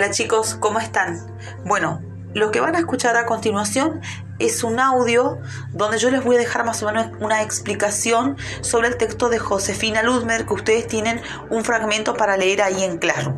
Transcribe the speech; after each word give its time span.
Hola 0.00 0.12
chicos, 0.12 0.56
¿cómo 0.58 0.78
están? 0.78 1.20
Bueno, 1.66 2.00
lo 2.32 2.50
que 2.50 2.60
van 2.60 2.74
a 2.74 2.78
escuchar 2.78 3.18
a 3.18 3.26
continuación 3.26 4.00
es 4.38 4.64
un 4.64 4.80
audio 4.80 5.36
donde 5.74 5.98
yo 5.98 6.10
les 6.10 6.24
voy 6.24 6.36
a 6.36 6.38
dejar 6.38 6.64
más 6.64 6.82
o 6.82 6.86
menos 6.86 7.08
una 7.20 7.42
explicación 7.42 8.38
sobre 8.62 8.88
el 8.88 8.96
texto 8.96 9.28
de 9.28 9.38
Josefina 9.38 10.02
Ludmer 10.02 10.46
que 10.46 10.54
ustedes 10.54 10.86
tienen 10.86 11.20
un 11.50 11.66
fragmento 11.66 12.14
para 12.14 12.38
leer 12.38 12.62
ahí 12.62 12.82
en 12.82 12.96
claro. 12.96 13.36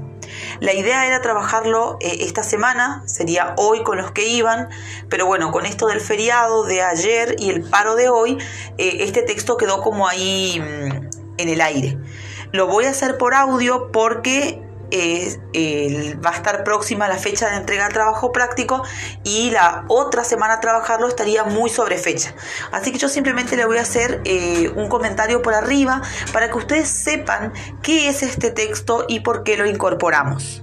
La 0.61 0.73
idea 0.73 1.05
era 1.05 1.21
trabajarlo 1.21 1.99
eh, 2.01 2.19
esta 2.21 2.45
semana, 2.45 3.03
sería 3.07 3.57
hoy 3.57 3.83
con 3.83 3.99
los 3.99 4.13
que 4.13 4.29
iban, 4.29 4.69
pero 5.09 5.27
bueno, 5.27 5.51
con 5.51 5.67
esto 5.67 5.89
del 5.89 6.01
feriado 6.01 6.63
de 6.63 6.81
ayer 6.81 7.35
y 7.41 7.51
el 7.51 7.65
paro 7.65 7.97
de 7.97 8.09
hoy, 8.09 8.39
eh, 8.79 8.99
este 9.01 9.23
texto 9.23 9.57
quedó 9.57 9.83
como 9.83 10.07
ahí 10.07 10.61
mm, 10.61 11.39
en 11.39 11.49
el 11.49 11.61
aire. 11.61 11.99
Lo 12.53 12.69
voy 12.69 12.85
a 12.85 12.91
hacer 12.91 13.19
por 13.19 13.35
audio 13.35 13.91
porque 13.91 14.63
va 16.25 16.31
a 16.31 16.35
estar 16.35 16.65
próxima 16.65 17.09
la 17.09 17.17
fecha 17.17 17.51
de 17.51 17.57
entrega 17.57 17.87
al 17.87 17.93
trabajo 17.93 18.33
práctico 18.33 18.83
y 19.25 19.51
la 19.51 19.85
otra 19.89 20.25
semana 20.25 20.61
trabajarlo 20.61 21.09
estaría 21.09 21.45
muy 21.45 21.71
sobre 21.71 21.99
fecha. 21.99 22.35
Así 22.71 22.93
que 22.93 22.99
yo 22.99 23.09
simplemente 23.09 23.57
le 23.57 23.65
voy 23.65 23.79
a 23.79 23.83
hacer 23.83 24.21
eh, 24.25 24.71
un 24.77 24.89
comentario 24.89 25.43
por 25.43 25.55
arriba 25.55 26.03
para 26.33 26.51
que 26.51 26.59
ustedes 26.59 26.89
sepan 26.89 27.53
qué 27.83 28.09
es 28.09 28.23
este 28.23 28.51
texto 28.51 29.07
y 29.09 29.21
por 29.21 29.43
qué 29.45 29.57
lo 29.57 29.67
incorporamos. 29.67 30.63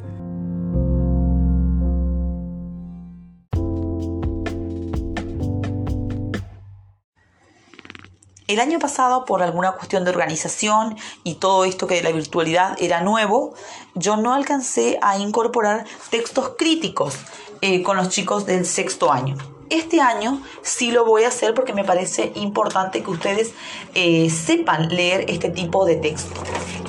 El 8.50 8.60
año 8.60 8.80
pasado, 8.80 9.26
por 9.26 9.44
alguna 9.44 9.74
cuestión 9.74 10.04
de 10.06 10.10
organización 10.10 10.98
y 11.24 11.36
todo 11.36 11.66
esto 11.66 11.86
que 11.86 11.94
de 11.94 12.02
la 12.02 12.12
virtualidad 12.12 12.76
era 12.82 13.02
nuevo, 13.02 13.54
yo 13.94 14.18
no 14.18 14.34
alcancé 14.34 14.98
a 15.04 15.20
incorporar 15.20 15.86
textos 16.10 16.54
críticos 16.58 17.14
eh, 17.62 17.84
con 17.84 17.96
los 17.96 18.10
chicos 18.10 18.48
del 18.48 18.66
sexto 18.66 19.12
año. 19.12 19.38
Este 19.70 20.02
año 20.02 20.42
sí 20.64 20.90
lo 20.90 21.06
voy 21.06 21.26
a 21.26 21.28
hacer 21.28 21.54
porque 21.54 21.74
me 21.74 21.84
parece 21.84 22.32
importante 22.34 23.04
que 23.04 23.12
ustedes 23.12 23.54
eh, 23.94 24.32
sepan 24.32 24.90
leer 24.90 25.26
este 25.28 25.52
tipo 25.52 25.86
de 25.86 25.98
textos. 25.98 26.40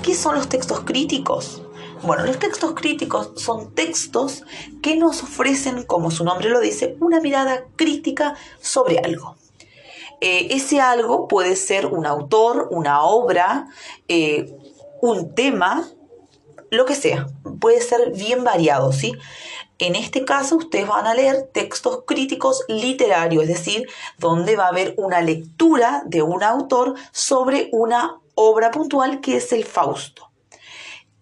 ¿Qué 0.02 0.14
son 0.14 0.36
los 0.36 0.48
textos 0.48 0.80
críticos? 0.80 1.60
Bueno, 2.02 2.24
los 2.24 2.38
textos 2.38 2.72
críticos 2.72 3.32
son 3.36 3.74
textos 3.74 4.44
que 4.80 4.96
nos 4.96 5.22
ofrecen, 5.22 5.82
como 5.82 6.10
su 6.10 6.24
nombre 6.24 6.48
lo 6.48 6.58
dice, 6.58 6.96
una 7.00 7.20
mirada 7.20 7.64
crítica 7.76 8.34
sobre 8.62 8.98
algo. 8.98 9.36
Eh, 10.20 10.48
ese 10.50 10.80
algo 10.80 11.28
puede 11.28 11.56
ser 11.56 11.86
un 11.86 12.06
autor, 12.06 12.68
una 12.70 13.02
obra, 13.02 13.68
eh, 14.08 14.54
un 15.00 15.34
tema, 15.34 15.88
lo 16.70 16.84
que 16.84 16.94
sea. 16.94 17.26
Puede 17.58 17.80
ser 17.80 18.12
bien 18.12 18.44
variado, 18.44 18.92
¿sí? 18.92 19.12
En 19.78 19.96
este 19.96 20.26
caso, 20.26 20.56
ustedes 20.56 20.86
van 20.86 21.06
a 21.06 21.14
leer 21.14 21.48
textos 21.54 22.02
críticos 22.06 22.64
literarios, 22.68 23.44
es 23.44 23.48
decir, 23.48 23.88
donde 24.18 24.54
va 24.54 24.66
a 24.66 24.68
haber 24.68 24.94
una 24.98 25.22
lectura 25.22 26.02
de 26.04 26.20
un 26.20 26.42
autor 26.42 26.94
sobre 27.12 27.70
una 27.72 28.20
obra 28.34 28.70
puntual 28.70 29.22
que 29.22 29.36
es 29.36 29.52
el 29.52 29.64
Fausto. 29.64 30.29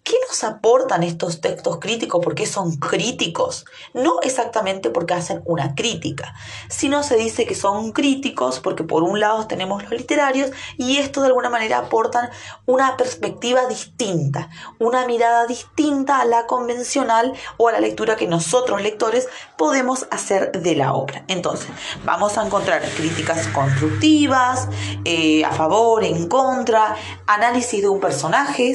¿Qué 0.09 0.15
nos 0.27 0.43
aportan 0.43 1.03
estos 1.03 1.39
textos 1.39 1.77
críticos? 1.77 2.25
¿Por 2.25 2.33
qué 2.33 2.47
son 2.47 2.77
críticos? 2.77 3.67
No 3.93 4.21
exactamente 4.23 4.89
porque 4.89 5.13
hacen 5.13 5.43
una 5.45 5.75
crítica, 5.75 6.33
sino 6.67 7.03
se 7.03 7.15
dice 7.15 7.45
que 7.45 7.53
son 7.53 7.91
críticos 7.91 8.59
porque 8.59 8.83
por 8.83 9.03
un 9.03 9.19
lado 9.19 9.45
tenemos 9.45 9.83
los 9.83 9.91
literarios 9.91 10.49
y 10.79 10.97
esto 10.97 11.21
de 11.21 11.27
alguna 11.27 11.51
manera 11.51 11.77
aportan 11.77 12.31
una 12.65 12.97
perspectiva 12.97 13.67
distinta, 13.67 14.49
una 14.79 15.05
mirada 15.05 15.45
distinta 15.45 16.21
a 16.21 16.25
la 16.25 16.47
convencional 16.47 17.33
o 17.57 17.67
a 17.67 17.73
la 17.73 17.79
lectura 17.79 18.15
que 18.15 18.25
nosotros 18.25 18.81
lectores 18.81 19.27
podemos 19.59 20.07
hacer 20.09 20.53
de 20.53 20.75
la 20.75 20.93
obra. 20.93 21.23
Entonces, 21.27 21.69
vamos 22.03 22.35
a 22.39 22.47
encontrar 22.47 22.81
críticas 22.97 23.47
constructivas, 23.49 24.69
eh, 25.05 25.45
a 25.45 25.51
favor, 25.51 26.03
en 26.03 26.27
contra, 26.27 26.95
análisis 27.27 27.83
de 27.83 27.89
un 27.89 27.99
personaje, 27.99 28.73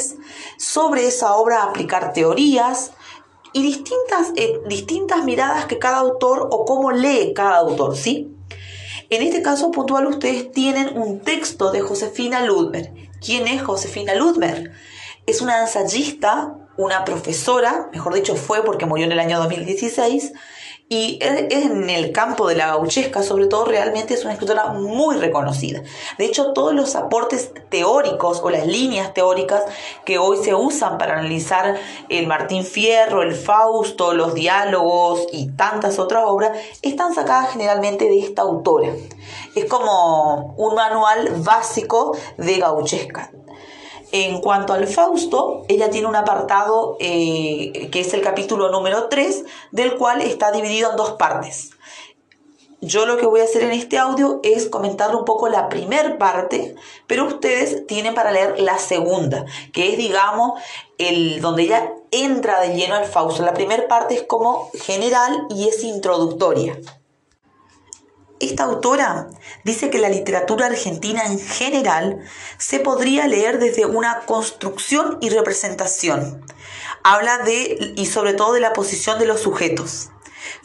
sobre 0.59 1.06
esa 1.06 1.24
obra 1.33 1.62
aplicar 1.62 2.12
teorías 2.12 2.93
y 3.53 3.62
distintas, 3.62 4.33
eh, 4.37 4.61
distintas 4.67 5.25
miradas 5.25 5.67
que 5.67 5.79
cada 5.79 5.99
autor 5.99 6.49
o 6.51 6.65
cómo 6.65 6.91
lee 6.91 7.33
cada 7.35 7.59
autor, 7.59 7.97
¿sí? 7.97 8.37
En 9.11 9.23
este 9.23 9.43
caso 9.43 9.71
puntual 9.71 10.07
ustedes 10.07 10.51
tienen 10.51 10.99
un 10.99 11.21
texto 11.21 11.71
de 11.71 11.81
Josefina 11.81 12.45
Ludmer. 12.45 12.93
¿Quién 13.25 13.47
es 13.47 13.62
Josefina 13.62 14.15
Ludmer? 14.15 14.73
Es 15.27 15.41
una 15.41 15.61
ensayista, 15.61 16.57
una 16.77 17.05
profesora, 17.05 17.89
mejor 17.93 18.15
dicho 18.15 18.35
fue 18.35 18.65
porque 18.65 18.87
murió 18.87 19.06
en 19.06 19.12
el 19.12 19.21
año 19.21 19.39
2016, 19.39 20.33
y 20.89 21.19
en 21.22 21.89
el 21.89 22.12
campo 22.12 22.47
de 22.47 22.56
la 22.56 22.67
gauchesca, 22.67 23.22
sobre 23.22 23.47
todo, 23.47 23.65
realmente 23.65 24.12
es 24.12 24.25
una 24.25 24.34
escritora 24.34 24.75
muy 24.75 25.17
reconocida. 25.17 25.83
De 26.19 26.27
hecho, 26.27 26.53
todos 26.53 26.75
los 26.75 26.95
aportes 26.95 27.53
teóricos 27.71 28.41
o 28.43 28.50
las 28.50 28.67
líneas 28.67 29.15
teóricas 29.15 29.62
que 30.05 30.19
hoy 30.19 30.37
se 30.44 30.55
usan 30.55 30.99
para 30.99 31.15
analizar 31.19 31.77
el 32.11 32.27
Martín 32.27 32.65
Fierro, 32.65 33.23
el 33.23 33.34
Fausto, 33.34 34.12
los 34.12 34.34
diálogos 34.34 35.27
y 35.33 35.49
tantas 35.53 35.99
otras 35.99 36.25
obras, 36.27 36.59
están 36.83 37.15
sacadas 37.15 37.53
generalmente 37.53 38.05
de 38.05 38.19
esta 38.19 38.43
autora. 38.43 38.93
Es 39.55 39.65
como 39.65 40.55
un 40.59 40.75
manual 40.75 41.33
básico 41.39 42.15
de 42.37 42.59
gauchesca. 42.59 43.31
En 44.17 44.41
cuanto 44.41 44.75
al 44.75 44.87
Fausto, 44.87 45.65
ella 45.67 45.91
tiene 45.91 46.07
un 46.07 46.15
apartado 46.15 46.97
eh, 47.01 47.89
que 47.91 47.99
es 47.99 48.15
el 48.15 48.21
capítulo 48.21 48.71
número 48.71 49.09
3, 49.09 49.45
del 49.73 49.97
cual 49.97 50.21
está 50.21 50.53
dividido 50.53 50.93
en 50.93 50.97
dos 50.97 51.15
partes. 51.15 51.73
Yo 52.81 53.07
lo 53.07 53.17
que 53.17 53.27
voy 53.27 53.41
a 53.41 53.45
hacer 53.45 53.65
en 53.65 53.73
este 53.73 53.99
audio 53.99 54.39
es 54.45 54.69
comentarle 54.69 55.17
un 55.17 55.25
poco 55.25 55.49
la 55.49 55.69
primera 55.69 56.17
parte, 56.17 56.77
pero 57.09 57.27
ustedes 57.27 57.89
tienen 57.89 58.15
para 58.15 58.31
leer 58.31 58.61
la 58.61 58.79
segunda, 58.79 59.47
que 59.73 59.91
es, 59.91 59.99
digamos, 59.99 60.63
el 60.99 61.41
donde 61.41 61.65
ella 61.65 61.93
entra 62.13 62.61
de 62.61 62.77
lleno 62.77 62.95
al 62.95 63.07
Fausto. 63.07 63.43
La 63.43 63.55
primera 63.55 63.89
parte 63.89 64.15
es 64.15 64.23
como 64.23 64.71
general 64.75 65.49
y 65.51 65.67
es 65.67 65.83
introductoria. 65.83 66.79
Esta 68.44 68.65
autora 68.65 69.28
dice 69.65 69.88
que 69.88 69.97
la 69.97 70.10
literatura 70.10 70.66
argentina 70.66 71.25
en 71.25 71.41
general 71.41 72.19
se 72.59 72.78
podría 72.78 73.27
leer 73.27 73.59
desde 73.59 73.87
una 73.87 74.21
construcción 74.27 75.16
y 75.22 75.31
representación. 75.31 76.44
Habla 77.03 77.38
de, 77.38 77.94
y 77.97 78.05
sobre 78.05 78.34
todo 78.34 78.53
de 78.53 78.60
la 78.60 78.75
posición 78.75 79.19
de 79.19 79.25
los 79.25 79.41
sujetos. 79.41 80.10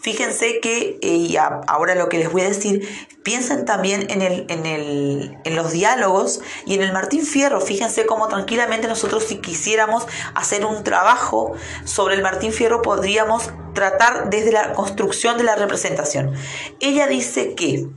Fíjense 0.01 0.59
que, 0.61 0.97
eh, 1.01 1.07
y 1.07 1.37
ahora 1.37 1.95
lo 1.95 2.07
que 2.07 2.17
les 2.17 2.31
voy 2.31 2.41
a 2.43 2.47
decir, 2.47 2.87
piensen 3.23 3.65
también 3.65 4.09
en, 4.09 4.21
el, 4.21 4.45
en, 4.49 4.65
el, 4.65 5.37
en 5.43 5.55
los 5.55 5.71
diálogos 5.71 6.41
y 6.65 6.75
en 6.75 6.83
el 6.83 6.93
Martín 6.93 7.25
Fierro. 7.25 7.59
Fíjense 7.59 8.05
cómo 8.05 8.27
tranquilamente 8.27 8.87
nosotros 8.87 9.25
si 9.25 9.37
quisiéramos 9.37 10.07
hacer 10.35 10.65
un 10.65 10.83
trabajo 10.83 11.53
sobre 11.83 12.15
el 12.15 12.21
Martín 12.21 12.53
Fierro 12.53 12.81
podríamos 12.81 13.49
tratar 13.73 14.29
desde 14.29 14.51
la 14.51 14.73
construcción 14.73 15.37
de 15.37 15.43
la 15.43 15.55
representación. 15.55 16.33
Ella 16.79 17.07
dice 17.07 17.55
que 17.55 17.87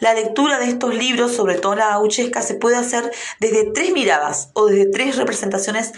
la 0.00 0.14
lectura 0.14 0.58
de 0.58 0.66
estos 0.66 0.94
libros, 0.94 1.32
sobre 1.32 1.56
todo 1.56 1.74
la 1.74 1.88
gauchesca, 1.88 2.42
se 2.42 2.54
puede 2.54 2.76
hacer 2.76 3.10
desde 3.38 3.64
tres 3.64 3.92
miradas 3.92 4.50
o 4.54 4.66
desde 4.66 4.90
tres 4.90 5.16
representaciones 5.16 5.92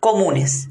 comunes. 0.00 0.68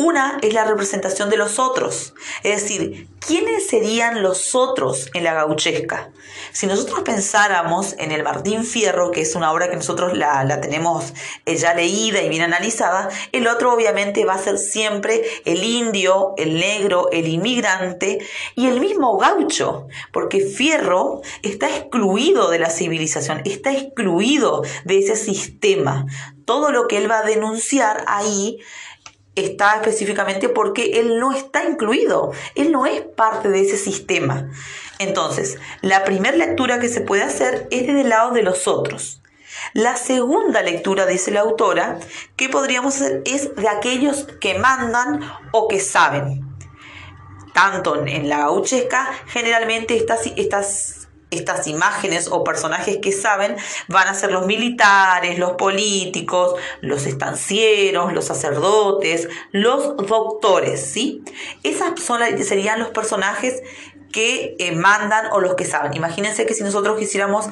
Una 0.00 0.38
es 0.42 0.54
la 0.54 0.64
representación 0.64 1.28
de 1.28 1.36
los 1.36 1.58
otros, 1.58 2.14
es 2.44 2.62
decir, 2.62 3.08
¿quiénes 3.18 3.66
serían 3.66 4.22
los 4.22 4.54
otros 4.54 5.10
en 5.12 5.24
la 5.24 5.34
gauchesca? 5.34 6.12
Si 6.52 6.68
nosotros 6.68 7.00
pensáramos 7.00 7.96
en 7.98 8.12
el 8.12 8.22
Martín 8.22 8.62
Fierro, 8.62 9.10
que 9.10 9.22
es 9.22 9.34
una 9.34 9.50
obra 9.50 9.68
que 9.68 9.74
nosotros 9.74 10.16
la, 10.16 10.60
tenemos 10.60 11.14
eh, 11.46 11.56
ya 11.56 11.74
leída 11.74 12.22
y 12.22 12.28
bien 12.28 12.42
analizada, 12.42 13.08
el 13.32 13.48
otro 13.48 13.74
obviamente 13.74 14.24
va 14.24 14.34
a 14.34 14.38
ser 14.38 14.58
siempre 14.58 15.24
el 15.44 15.64
indio, 15.64 16.32
el 16.36 16.60
negro, 16.60 17.08
el 17.10 17.26
inmigrante 17.26 18.24
y 18.54 18.68
el 18.68 18.78
mismo 18.78 19.18
gaucho, 19.18 19.88
porque 20.12 20.42
Fierro 20.42 21.22
está 21.42 21.76
excluido 21.76 22.50
de 22.50 22.60
la 22.60 22.70
civilización, 22.70 23.42
está 23.44 23.72
excluido 23.72 24.62
de 24.84 25.00
ese 25.00 25.16
sistema. 25.16 26.06
Todo 26.44 26.70
lo 26.70 26.86
que 26.86 26.98
él 26.98 27.10
va 27.10 27.18
a 27.18 27.24
denunciar 27.24 28.04
ahí 28.06 28.60
está 29.44 29.76
específicamente 29.76 30.48
porque 30.48 31.00
él 31.00 31.18
no 31.18 31.32
está 31.32 31.64
incluido, 31.64 32.32
él 32.54 32.72
no 32.72 32.86
es 32.86 33.00
parte 33.02 33.48
de 33.48 33.60
ese 33.62 33.76
sistema. 33.76 34.50
Entonces, 34.98 35.58
la 35.82 36.04
primera 36.04 36.36
lectura 36.36 36.80
que 36.80 36.88
se 36.88 37.00
puede 37.00 37.22
hacer 37.22 37.68
es 37.70 37.86
desde 37.86 38.02
el 38.02 38.08
lado 38.08 38.32
de 38.32 38.42
los 38.42 38.66
otros. 38.66 39.22
La 39.72 39.96
segunda 39.96 40.62
lectura, 40.62 41.06
dice 41.06 41.30
la 41.30 41.40
autora, 41.40 41.98
que 42.36 42.48
podríamos 42.48 42.96
hacer 42.96 43.22
es 43.24 43.54
de 43.54 43.68
aquellos 43.68 44.26
que 44.40 44.58
mandan 44.58 45.20
o 45.52 45.68
que 45.68 45.80
saben. 45.80 46.44
Tanto 47.54 48.06
en 48.06 48.28
la 48.28 48.38
gauchesca, 48.38 49.10
generalmente 49.26 49.96
estas, 49.96 50.26
estas 50.36 51.07
estas 51.30 51.66
imágenes 51.66 52.28
o 52.28 52.44
personajes 52.44 52.98
que 53.02 53.12
saben 53.12 53.56
van 53.88 54.08
a 54.08 54.14
ser 54.14 54.32
los 54.32 54.46
militares, 54.46 55.38
los 55.38 55.52
políticos, 55.52 56.54
los 56.80 57.06
estancieros, 57.06 58.12
los 58.12 58.24
sacerdotes, 58.24 59.28
los 59.52 59.96
doctores, 59.96 60.80
¿sí? 60.80 61.22
Esas 61.62 62.00
son, 62.00 62.20
serían 62.42 62.78
los 62.78 62.88
personajes 62.88 63.62
que 64.12 64.56
eh, 64.58 64.72
mandan 64.72 65.26
o 65.32 65.40
los 65.40 65.54
que 65.54 65.64
saben. 65.64 65.94
Imagínense 65.94 66.46
que 66.46 66.54
si 66.54 66.62
nosotros 66.62 66.98
quisiéramos 66.98 67.48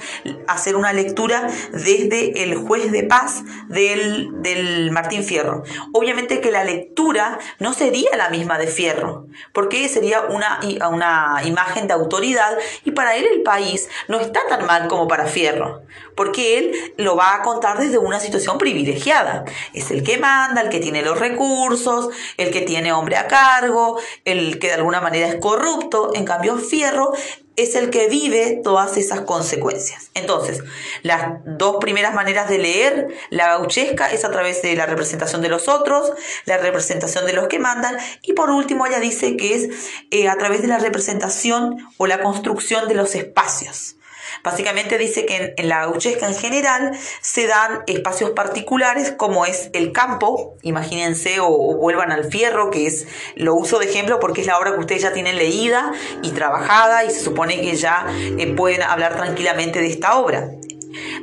hacer 0.47 0.77
una 0.77 0.93
lectura 0.93 1.49
desde 1.73 2.43
el 2.43 2.57
juez 2.57 2.91
de 2.93 3.03
paz 3.05 3.43
del, 3.69 4.43
del, 4.43 4.91
Martín 4.91 5.25
Fierro. 5.25 5.63
Obviamente 5.93 6.41
que 6.41 6.51
la 6.51 6.65
lectura 6.65 7.39
no 7.59 7.73
sería 7.75 8.11
la 8.17 8.31
misma 8.31 8.59
de 8.59 8.67
Fierro, 8.67 9.27
porque 9.53 9.89
sería 9.89 10.23
una, 10.23 10.61
una 10.91 11.43
imagen 11.45 11.87
de 11.87 11.95
autoridad 11.95 12.57
y 12.85 12.93
para 12.93 13.17
él 13.17 13.27
el 13.33 13.43
país 13.43 13.89
no 14.09 14.21
está 14.21 14.47
tan 14.49 14.67
mal 14.67 14.89
como 14.89 15.09
para 15.09 15.27
Fierro, 15.27 15.83
porque 16.15 16.59
él 16.59 16.95
lo 16.97 17.17
va 17.17 17.35
a 17.35 17.43
contar 17.43 17.79
desde 17.79 17.99
una 17.99 18.21
situación 18.21 18.59
privilegiada. 18.59 19.45
Es 19.73 19.91
el 19.91 20.03
que 20.03 20.19
manda, 20.19 20.63
el 20.63 20.69
que 20.69 20.81
tiene 20.81 21.03
los 21.03 21.19
recursos, 21.19 22.09
el 22.37 22.51
que 22.51 22.63
tiene 22.63 22.93
hombre 22.93 23.17
a 23.17 23.27
cargo, 23.27 23.99
el 24.25 24.59
que 24.59 24.69
de 24.69 24.75
alguna 24.75 25.01
manera 25.01 25.29
es 25.29 25.37
corrupto. 25.37 26.11
En 26.15 26.25
cambio, 26.25 26.46
Fierro 26.55 27.13
es 27.57 27.75
el 27.75 27.91
que 27.91 28.09
vive 28.09 28.61
todas 28.63 28.97
esas 28.97 29.23
consecuencias. 29.23 30.11
Entonces, 30.15 30.63
las 31.03 31.41
dos 31.45 31.77
primeras 31.81 32.15
maneras 32.15 32.49
de 32.49 32.59
leer 32.59 33.09
la 33.31 33.49
gauchesca 33.49 34.07
es 34.13 34.25
a 34.25 34.31
través 34.31 34.63
de 34.63 34.77
la 34.77 34.87
representación 34.87 35.43
de 35.43 35.49
los 35.49 35.69
otros, 35.69 36.13
la 36.45 36.59
representación 36.59 37.27
de 37.27 37.33
los 37.33 37.49
que 37.49 37.59
mandan 37.59 37.97
y 38.23 38.35
por 38.35 38.51
último 38.51 38.87
ella 38.87 39.01
dice 39.01 39.37
que 39.37 39.55
es 39.55 39.69
eh, 40.11 40.29
a 40.29 40.37
través 40.37 40.63
de 40.63 40.69
la 40.69 40.79
representación 40.79 41.79
o 41.97 42.07
la 42.07 42.21
construcción 42.21 42.89
de 42.89 42.95
los 42.95 43.15
espacios. 43.15 43.96
Básicamente 44.43 44.99
dice 44.99 45.27
que 45.27 45.55
en, 45.57 45.69
la 45.69 45.87
gauchesca 45.87 46.27
en 46.29 46.35
general 46.35 46.93
se 47.21 47.47
dan 47.47 47.83
espacios 47.87 48.31
particulares 48.31 49.13
como 49.17 49.47
es 49.47 49.71
el 49.73 49.93
campo, 49.93 50.57
imagínense 50.63 51.41
o, 51.41 51.77
vuelvan 51.77 52.13
al 52.13 52.25
fierro, 52.25 52.71
que 52.71 52.87
es 52.87 53.07
lo 53.35 53.55
uso 53.55 53.79
de 53.79 53.87
ejemplo 53.87 54.21
porque 54.21 54.41
es 54.41 54.47
la 54.47 54.59
obra 54.59 54.73
que 54.73 54.81
ustedes 54.81 55.03
ya 55.03 55.13
tienen 55.13 55.37
leída 55.37 55.93
y 56.23 56.31
trabajada 56.31 57.05
y 57.05 57.11
se 57.11 57.21
supone 57.21 57.61
que 57.61 57.77
ya 57.77 58.07
eh, 58.39 58.53
pueden 58.55 58.83
hablar 58.83 59.17
tranquilamente 59.17 59.81
de 59.81 59.89
esta 59.89 60.17
obra. 60.17 60.51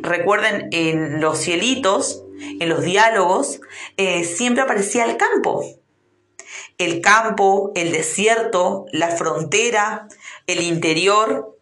Recuerden 0.01 0.69
en 0.71 1.21
los 1.21 1.39
cielitos, 1.39 2.23
en 2.59 2.69
los 2.69 2.81
diálogos, 2.81 3.61
eh, 3.97 4.23
siempre 4.23 4.63
aparecía 4.63 5.05
el 5.05 5.17
campo. 5.17 5.63
El 6.77 7.01
campo, 7.01 7.71
el 7.75 7.91
desierto, 7.91 8.85
la 8.91 9.09
frontera, 9.09 10.07
el 10.47 10.61
interior, 10.61 11.52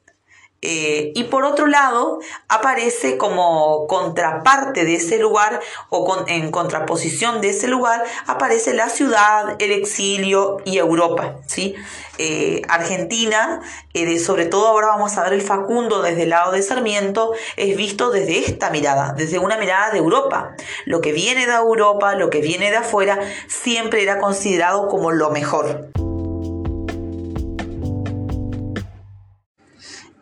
eh, 0.63 1.12
y 1.16 1.24
por 1.24 1.44
otro 1.44 1.66
lado, 1.66 2.19
aparece 2.48 3.18
como 3.18 3.88
contraparte 3.88 4.86
de 4.86 4.96
ese 4.96 5.18
lugar 5.18 5.60
o 5.90 6.24
en 6.28 6.52
contraposición 6.52 7.42
de 7.42 7.50
ese 7.50 7.68
lugar, 7.68 8.04
aparece 8.28 8.75
la 8.75 8.90
ciudad, 8.90 9.56
el 9.58 9.72
exilio 9.72 10.58
y 10.63 10.78
Europa. 10.78 11.38
¿sí? 11.48 11.74
Eh, 12.19 12.62
Argentina, 12.69 13.62
eh, 13.96 14.19
sobre 14.19 14.46
todo 14.46 14.68
ahora 14.68 14.88
vamos 14.88 15.18
a 15.18 15.24
ver 15.24 15.34
el 15.34 15.42
Facundo 15.42 16.04
desde 16.04 16.24
el 16.24 16.30
lado 16.30 16.52
de 16.52 16.62
Sarmiento, 16.62 17.34
es 17.58 17.75
visto 17.75 18.12
desde 18.12 18.38
esta 18.38 18.69
mirada, 18.69 19.13
desde 19.18 19.40
una 19.40 19.58
mirada 19.58 19.90
de 19.90 19.98
Europa. 19.98 20.56
Lo 20.86 21.02
que 21.02 21.12
viene 21.12 21.48
de 21.48 21.54
Europa, 21.54 22.13
lo 22.13 22.30
que 22.30 22.42
viene 22.42 22.69
de 22.69 22.78
afuera, 22.78 23.19
siempre 23.48 24.04
era 24.04 24.19
considerado 24.19 24.88
como 24.88 25.12
lo 25.12 25.31
mejor. 25.31 25.90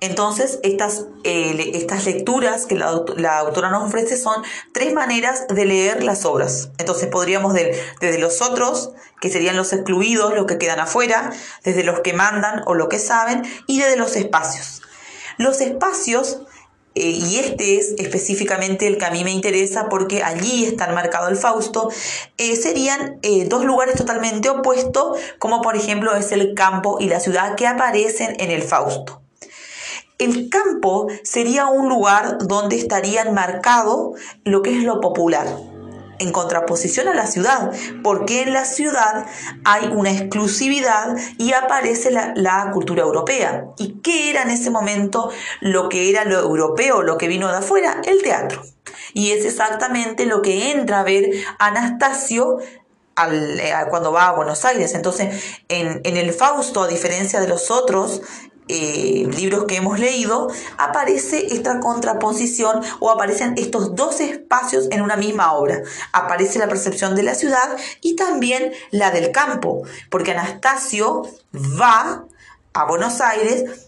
Entonces, 0.01 0.59
estas, 0.63 1.07
eh, 1.25 1.71
estas 1.73 2.05
lecturas 2.05 2.65
que 2.65 2.75
la, 2.75 2.87
autora 2.87 3.69
nos 3.69 3.83
ofrece 3.83 4.17
son 4.17 4.43
tres 4.73 4.93
maneras 4.93 5.47
de 5.49 5.65
leer 5.65 6.03
las 6.03 6.25
obras. 6.25 6.69
Entonces, 6.77 7.07
podríamos 7.07 7.53
de, 7.53 7.77
desde 7.99 8.17
los 8.19 8.41
otros, 8.41 8.91
que 9.19 9.29
serían 9.29 9.57
los 9.57 9.73
excluidos, 9.73 10.33
los 10.33 10.45
que 10.45 10.57
quedan 10.57 10.79
afuera, 10.79 11.31
desde 11.65 11.83
los 11.83 11.99
que 11.99 12.13
mandan 12.13 12.63
o 12.65 12.75
lo 12.75 12.87
que 12.87 12.97
saben, 12.97 13.43
y 13.67 13.79
desde 13.79 13.97
los 13.97 14.15
espacios. 14.15 14.81
Los 15.37 15.59
espacios, 15.59 16.43
eh, 16.95 17.09
y 17.09 17.39
este 17.39 17.77
es 17.77 17.95
específicamente 17.97 18.87
el 18.87 18.97
que 18.97 19.05
a 19.05 19.11
mí 19.11 19.25
me 19.25 19.31
interesa 19.31 19.89
porque 19.89 20.23
allí 20.23 20.63
está 20.63 20.87
marcado 20.93 21.27
el 21.27 21.35
Fausto, 21.35 21.91
eh, 22.37 22.55
serían 22.55 23.19
dos 23.47 23.65
lugares 23.65 23.95
totalmente 23.95 24.49
opuestos, 24.49 25.19
como 25.39 25.61
por 25.61 25.75
ejemplo 25.75 26.15
es 26.15 26.31
el 26.31 26.53
campo 26.55 26.99
y 27.01 27.09
la 27.09 27.19
ciudad 27.19 27.55
que 27.55 27.67
aparecen 27.67 28.35
en 28.39 28.51
el 28.51 28.63
Fausto. 28.63 29.21
El 30.19 30.49
campo 30.49 31.07
sería 31.23 31.67
un 31.67 31.87
lugar 31.87 32.39
donde 32.39 32.75
estaría 32.75 33.23
marcado 33.31 34.15
lo 34.43 34.61
que 34.61 34.77
es 34.77 34.83
lo 34.83 34.99
popular, 34.99 35.47
en 36.19 36.33
contraposición 36.33 37.07
a 37.07 37.13
la 37.13 37.25
ciudad, 37.25 37.71
porque 38.03 38.41
en 38.41 38.51
la 38.51 38.65
ciudad 38.65 39.25
hay 39.63 39.87
una 39.87 40.11
exclusividad 40.11 41.15
y 41.37 41.53
aparece 41.53 42.11
la, 42.11 42.69
cultura 42.73 43.03
europea. 43.03 43.67
¿Y 43.77 44.01
qué 44.01 44.29
era 44.29 44.41
en 44.41 44.49
ese 44.49 44.69
momento 44.69 45.31
lo 45.61 45.87
que 45.87 46.09
era 46.09 46.25
lo 46.25 46.37
europeo, 46.37 47.01
lo 47.01 47.17
que 47.17 47.29
vino 47.29 47.47
de 47.47 47.57
afuera? 47.57 48.01
El 48.05 48.21
teatro. 48.21 48.63
Y 49.13 49.31
es 49.31 49.45
exactamente 49.45 50.25
lo 50.25 50.41
que 50.41 50.71
entra 50.71 50.99
a 50.99 51.03
ver 51.03 51.29
Anastasio 51.59 52.57
eh, 52.59 53.73
cuando 53.89 54.11
va 54.11 54.27
a 54.27 54.35
Buenos 54.35 54.65
Aires. 54.65 54.93
Entonces, 54.93 55.61
en, 55.67 56.01
en, 56.03 56.17
el 56.17 56.33
Fausto, 56.33 56.83
a 56.83 56.87
diferencia 56.87 57.39
de 57.39 57.47
los 57.47 57.71
otros, 57.71 58.21
eh, 58.69 59.27
libros 59.35 59.65
que 59.65 59.77
hemos 59.77 59.99
leído, 59.99 60.49
aparece 60.77 61.47
esta 61.53 61.79
contraposición 61.79 62.81
o 62.99 63.09
aparecen 63.09 63.55
estos 63.57 63.95
dos 63.95 64.21
espacios 64.21 64.87
en 64.91 65.01
una 65.01 65.17
misma 65.17 65.53
obra. 65.53 65.81
Aparece 66.13 66.59
la 66.59 66.69
percepción 66.69 67.15
de 67.15 67.23
la 67.23 67.33
ciudad 67.33 67.77
y 68.01 68.15
también 68.15 68.71
la 68.91 69.11
del 69.11 69.31
campo, 69.31 69.81
porque 70.09 70.31
Anastasio 70.31 71.23
va 71.53 72.25
a 72.73 72.85
Buenos 72.85 73.21
Aires, 73.21 73.87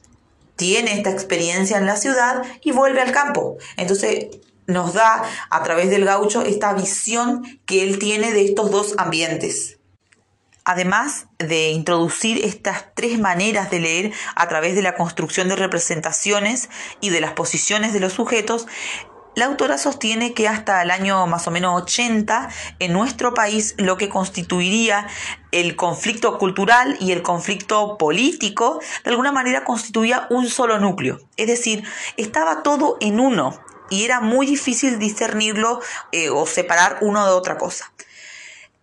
tiene 0.56 0.98
esta 0.98 1.12
experiencia 1.12 1.77
en 1.77 1.86
la 1.86 1.95
ciudad 1.95 2.42
y 2.63 2.72
vuelve 2.72 3.01
al 3.01 3.12
campo. 3.12 3.57
Entonces 3.77 4.27
nos 4.68 4.94
da 4.94 5.24
a 5.50 5.63
través 5.63 5.89
del 5.89 6.06
gaucho 6.06 6.42
esta 6.42 6.74
visión 6.74 7.44
que 7.66 7.84
él 7.84 8.00
tiene 8.00 8.31
de 8.31 8.45
estos 8.45 8.72
dos 8.72 8.95
ambientes. 8.98 9.77
Además 10.63 11.28
de 11.40 11.69
introducir 11.69 12.46
estas 12.46 12.94
tres 12.94 13.19
maneras 13.19 13.72
de 13.72 13.80
leer 13.80 14.13
a 14.36 14.48
través 14.48 14.75
de 14.75 14.84
la 14.84 14.96
construcción 14.96 15.50
de 15.50 15.56
representaciones 15.56 16.69
y 17.00 17.10
de 17.10 17.22
las 17.22 17.34
posiciones 17.34 17.94
de 17.94 18.00
los 18.00 18.13
sujetos, 18.13 18.68
la 19.34 19.46
autora 19.46 19.78
sostiene 19.78 20.34
que 20.34 20.48
hasta 20.48 20.81
el 20.81 20.92
año 20.92 21.25
más 21.25 21.48
o 21.48 21.51
menos 21.51 21.82
80 21.84 22.50
en 22.80 22.94
nuestro 22.94 23.34
país 23.34 23.75
lo 23.77 23.98
que 23.98 24.10
constituiría 24.10 25.08
el 25.51 25.75
conflicto 25.77 26.38
cultural 26.38 26.98
y 27.00 27.13
el 27.13 27.22
conflicto 27.22 27.98
político 27.98 28.82
de 29.03 29.10
alguna 29.10 29.32
manera 29.32 29.63
constituía 29.63 30.27
un 30.30 30.50
solo 30.50 30.80
núcleo. 30.80 31.22
Es 31.38 31.48
decir, 31.48 31.84
estaba 32.18 32.62
todo 32.62 32.98
en 33.00 33.20
uno 33.20 33.58
y 33.89 34.03
era 34.03 34.20
muy 34.20 34.46
difícil 34.46 35.00
discernirlo 35.00 35.80
eh, 36.12 36.30
o 36.30 36.46
separar 36.46 36.98
uno 37.01 37.25
de 37.25 37.32
otra 37.32 37.58
cosa. 37.58 37.91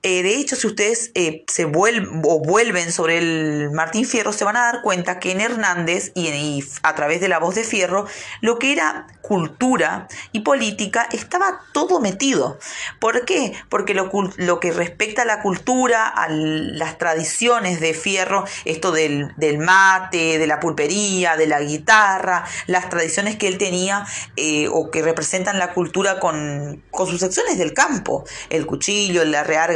Eh, 0.04 0.22
de 0.22 0.36
hecho, 0.36 0.54
si 0.54 0.68
ustedes 0.68 1.10
eh, 1.14 1.44
se 1.48 1.64
vuelven 1.64 2.22
o 2.24 2.38
vuelven 2.38 2.92
sobre 2.92 3.18
el 3.18 3.70
Martín 3.72 4.04
Fierro, 4.04 4.32
se 4.32 4.44
van 4.44 4.56
a 4.56 4.60
dar 4.60 4.82
cuenta 4.82 5.18
que 5.18 5.32
en 5.32 5.40
Hernández 5.40 6.12
y, 6.14 6.28
y, 6.28 6.64
a 6.84 6.94
través 6.94 7.20
de 7.20 7.26
la 7.26 7.40
voz 7.40 7.56
de 7.56 7.64
Fierro, 7.64 8.06
lo 8.40 8.60
que 8.60 8.72
era 8.72 9.08
cultura 9.22 10.08
y 10.32 10.40
política 10.40 11.08
estaba 11.12 11.60
todo 11.72 12.00
metido. 12.00 12.58
¿Por 13.00 13.24
qué? 13.24 13.52
Porque 13.68 13.92
lo, 13.92 14.10
lo 14.36 14.60
que 14.60 14.72
respecta 14.72 15.22
a 15.22 15.24
la 15.26 15.42
cultura, 15.42 16.06
a 16.06 16.28
las 16.30 16.96
tradiciones 16.96 17.80
de 17.80 17.92
Fierro, 17.92 18.44
esto 18.64 18.92
del, 18.92 19.34
del, 19.36 19.58
mate, 19.58 20.38
de 20.38 20.46
la 20.46 20.60
pulpería, 20.60 21.36
de 21.36 21.46
la 21.46 21.60
guitarra, 21.60 22.44
las 22.66 22.88
tradiciones 22.88 23.36
que 23.36 23.48
él 23.48 23.58
tenía 23.58 24.06
eh, 24.36 24.68
o 24.72 24.90
que 24.90 25.02
representan 25.02 25.58
la 25.58 25.74
cultura 25.74 26.20
con, 26.20 26.82
con 26.90 27.06
sus 27.08 27.20
secciones 27.20 27.58
del 27.58 27.74
campo, 27.74 28.24
el 28.48 28.64
cuchillo, 28.64 29.22
el 29.22 29.34
arrear 29.34 29.74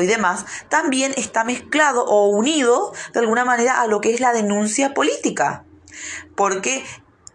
y 0.00 0.06
demás, 0.06 0.44
también 0.68 1.12
está 1.16 1.44
mezclado 1.44 2.04
o 2.04 2.28
unido 2.28 2.92
de 3.12 3.20
alguna 3.20 3.44
manera 3.44 3.80
a 3.80 3.86
lo 3.86 4.00
que 4.00 4.14
es 4.14 4.20
la 4.20 4.32
denuncia 4.32 4.94
política 4.94 5.64
porque 6.34 6.84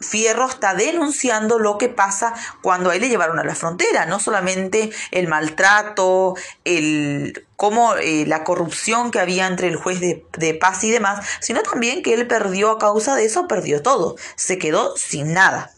Fierro 0.02 0.48
está 0.48 0.74
denunciando 0.74 1.60
lo 1.60 1.78
que 1.78 1.90
pasa 1.90 2.34
cuando 2.62 2.90
a 2.90 2.96
él 2.96 3.02
le 3.02 3.10
llevaron 3.10 3.38
a 3.38 3.44
la 3.44 3.56
frontera, 3.56 4.06
no 4.06 4.20
solamente 4.20 4.92
el 5.12 5.28
maltrato, 5.28 6.36
el 6.64 7.46
como 7.58 7.96
eh, 7.96 8.26
la 8.26 8.46
corrupción 8.46 9.12
que 9.12 9.20
había 9.20 9.46
entre 9.46 9.68
el 9.68 9.76
juez 9.76 10.00
de, 10.00 10.54
paz 10.54 10.84
y 10.86 10.92
demás, 10.92 11.26
sino 11.42 11.62
también 11.64 12.02
que 12.02 12.14
él 12.14 12.28
perdió 12.28 12.72
a 12.72 12.80
causa 12.80 13.16
de 13.16 13.26
eso, 13.26 13.48
perdió 13.48 13.82
todo, 13.82 14.16
se 14.36 14.58
quedó 14.58 14.96
sin 14.96 15.34
nada. 15.34 15.72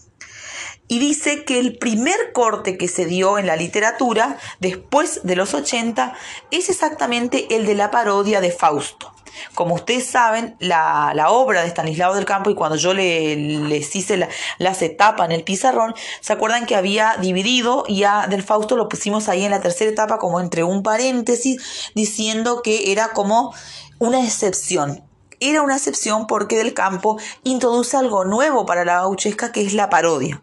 Y 0.91 0.99
dice 0.99 1.45
que 1.45 1.57
el 1.57 1.77
primer 1.77 2.33
corte 2.33 2.77
que 2.77 2.89
se 2.89 3.05
dio 3.05 3.37
en 3.37 3.47
la 3.47 3.55
literatura 3.55 4.37
después 4.59 5.21
de 5.23 5.37
los 5.37 5.53
80 5.53 6.13
es 6.51 6.67
exactamente 6.67 7.55
el 7.55 7.65
de 7.65 7.75
la 7.75 7.91
parodia 7.91 8.41
de 8.41 8.51
Fausto. 8.51 9.13
Como 9.55 9.75
ustedes 9.75 10.05
saben, 10.05 10.57
la, 10.59 11.13
obra 11.29 11.61
de 11.61 11.69
Stanislao 11.69 12.13
del 12.13 12.25
Campo, 12.25 12.49
y 12.49 12.55
cuando 12.55 12.75
yo 12.75 12.93
le, 12.93 13.37
les 13.37 13.95
hice 13.95 14.17
la, 14.17 14.27
las 14.57 14.81
etapas 14.81 15.27
en 15.27 15.31
el 15.31 15.45
pizarrón, 15.45 15.95
¿se 16.19 16.33
acuerdan 16.33 16.65
que 16.65 16.75
había 16.75 17.15
dividido 17.21 17.85
y 17.87 18.03
a 18.03 18.27
del 18.27 18.43
Fausto 18.43 18.75
lo 18.75 18.89
pusimos 18.89 19.29
ahí 19.29 19.45
en 19.45 19.51
la 19.51 19.61
tercera 19.61 19.89
etapa 19.89 20.17
como 20.17 20.41
entre 20.41 20.65
un 20.65 20.83
paréntesis, 20.83 21.89
diciendo 21.95 22.61
que 22.61 22.91
era 22.91 23.13
como 23.13 23.55
una 23.97 24.21
excepción? 24.25 25.09
Era 25.41 25.63
una 25.63 25.75
excepción 25.75 26.27
porque 26.27 26.55
del 26.55 26.73
campo 26.73 27.19
introduce 27.43 27.97
algo 27.97 28.23
nuevo 28.23 28.65
para 28.65 28.85
la 28.85 29.01
gauchesca 29.01 29.51
que 29.51 29.65
es 29.65 29.73
la 29.73 29.89
parodia. 29.89 30.41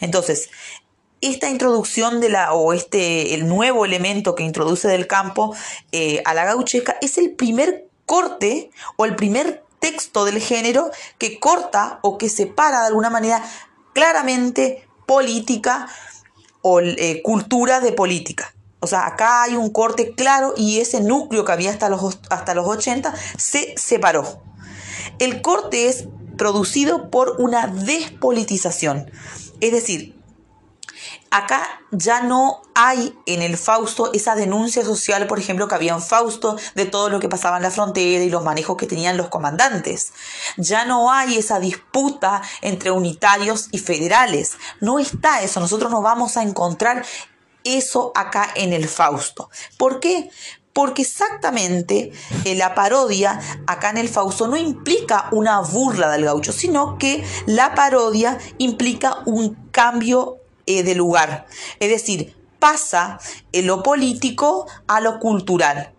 Entonces, 0.00 0.50
esta 1.20 1.48
introducción 1.48 2.20
de 2.20 2.30
la, 2.30 2.52
o 2.52 2.72
este, 2.72 3.34
el 3.34 3.46
nuevo 3.46 3.84
elemento 3.84 4.34
que 4.34 4.42
introduce 4.42 4.88
del 4.88 5.06
campo 5.06 5.54
eh, 5.92 6.20
a 6.24 6.34
la 6.34 6.44
gauchesca 6.44 6.96
es 7.00 7.16
el 7.16 7.30
primer 7.30 7.86
corte 8.06 8.70
o 8.96 9.04
el 9.04 9.14
primer 9.14 9.62
texto 9.78 10.24
del 10.24 10.40
género 10.40 10.90
que 11.18 11.38
corta 11.38 12.00
o 12.02 12.18
que 12.18 12.28
separa 12.28 12.80
de 12.80 12.86
alguna 12.88 13.08
manera 13.08 13.42
claramente 13.92 14.86
política 15.06 15.88
o 16.62 16.80
eh, 16.80 17.22
cultura 17.22 17.80
de 17.80 17.92
política. 17.92 18.52
O 18.80 18.86
sea, 18.86 19.06
acá 19.06 19.42
hay 19.42 19.56
un 19.56 19.70
corte 19.70 20.14
claro 20.14 20.54
y 20.56 20.80
ese 20.80 21.00
núcleo 21.00 21.44
que 21.44 21.52
había 21.52 21.70
hasta 21.70 21.88
los, 21.88 22.18
hasta 22.30 22.54
los 22.54 22.66
80 22.66 23.14
se 23.36 23.74
separó. 23.76 24.42
El 25.18 25.42
corte 25.42 25.88
es 25.88 26.06
producido 26.38 27.10
por 27.10 27.36
una 27.38 27.66
despolitización. 27.66 29.10
Es 29.60 29.72
decir, 29.72 30.18
acá 31.30 31.80
ya 31.92 32.22
no 32.22 32.62
hay 32.74 33.14
en 33.26 33.42
el 33.42 33.56
Fausto 33.58 34.10
esa 34.12 34.34
denuncia 34.34 34.84
social, 34.84 35.26
por 35.26 35.38
ejemplo, 35.38 35.68
que 35.68 35.74
había 35.74 35.92
en 35.92 36.00
Fausto 36.00 36.56
de 36.74 36.86
todo 36.86 37.10
lo 37.10 37.20
que 37.20 37.28
pasaba 37.28 37.56
en 37.56 37.62
la 37.62 37.70
frontera 37.70 38.24
y 38.24 38.30
los 38.30 38.42
manejos 38.42 38.76
que 38.76 38.86
tenían 38.86 39.16
los 39.16 39.28
comandantes. 39.28 40.12
Ya 40.56 40.84
no 40.84 41.12
hay 41.12 41.36
esa 41.36 41.60
disputa 41.60 42.42
entre 42.62 42.90
unitarios 42.90 43.68
y 43.72 43.78
federales. 43.78 44.52
No 44.80 44.98
está 44.98 45.42
eso. 45.42 45.60
Nosotros 45.60 45.90
no 45.90 46.02
vamos 46.02 46.36
a 46.36 46.42
encontrar 46.42 47.04
eso 47.64 48.12
acá 48.14 48.50
en 48.54 48.72
el 48.72 48.88
Fausto. 48.88 49.50
¿Por 49.76 50.00
qué? 50.00 50.30
Porque 50.72 51.02
exactamente 51.02 52.12
eh, 52.44 52.54
la 52.54 52.74
parodia 52.74 53.40
acá 53.66 53.90
en 53.90 53.98
el 53.98 54.08
Fausto 54.08 54.46
no 54.46 54.56
implica 54.56 55.28
una 55.32 55.60
burla 55.60 56.10
del 56.10 56.24
gaucho, 56.24 56.52
sino 56.52 56.96
que 56.96 57.24
la 57.46 57.74
parodia 57.74 58.38
implica 58.58 59.18
un 59.26 59.54
cambio 59.72 60.38
eh, 60.66 60.82
de 60.82 60.94
lugar. 60.94 61.46
Es 61.80 61.90
decir, 61.90 62.36
pasa 62.60 63.18
en 63.52 63.66
lo 63.66 63.82
político 63.82 64.66
a 64.86 65.00
lo 65.00 65.18
cultural. 65.18 65.92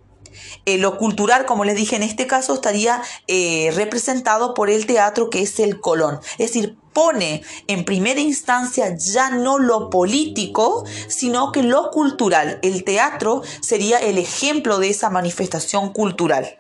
Eh, 0.66 0.78
lo 0.78 0.98
cultural, 0.98 1.46
como 1.46 1.66
les 1.66 1.76
dije 1.76 1.96
en 1.96 2.04
este 2.04 2.28
caso, 2.28 2.54
estaría 2.54 3.02
eh, 3.28 3.72
representado 3.76 4.54
por 4.54 4.70
el 4.70 4.86
teatro 4.86 5.30
que 5.30 5.42
es 5.42 5.60
el 5.60 5.80
Colón. 5.80 6.20
Es 6.38 6.54
decir, 6.54 6.78
pone 6.94 7.42
en 7.68 7.86
primera 7.86 8.20
instancia 8.20 8.96
ya 8.96 9.30
no 9.30 9.58
lo 9.58 9.90
político, 9.90 10.86
sino 11.08 11.52
que 11.52 11.64
lo 11.64 11.90
cultural. 11.92 12.60
El 12.62 12.84
teatro 12.84 13.42
sería 13.62 13.98
el 14.00 14.18
ejemplo 14.18 14.78
de 14.78 14.90
esa 14.90 15.10
manifestación 15.10 15.94
cultural. 15.94 16.58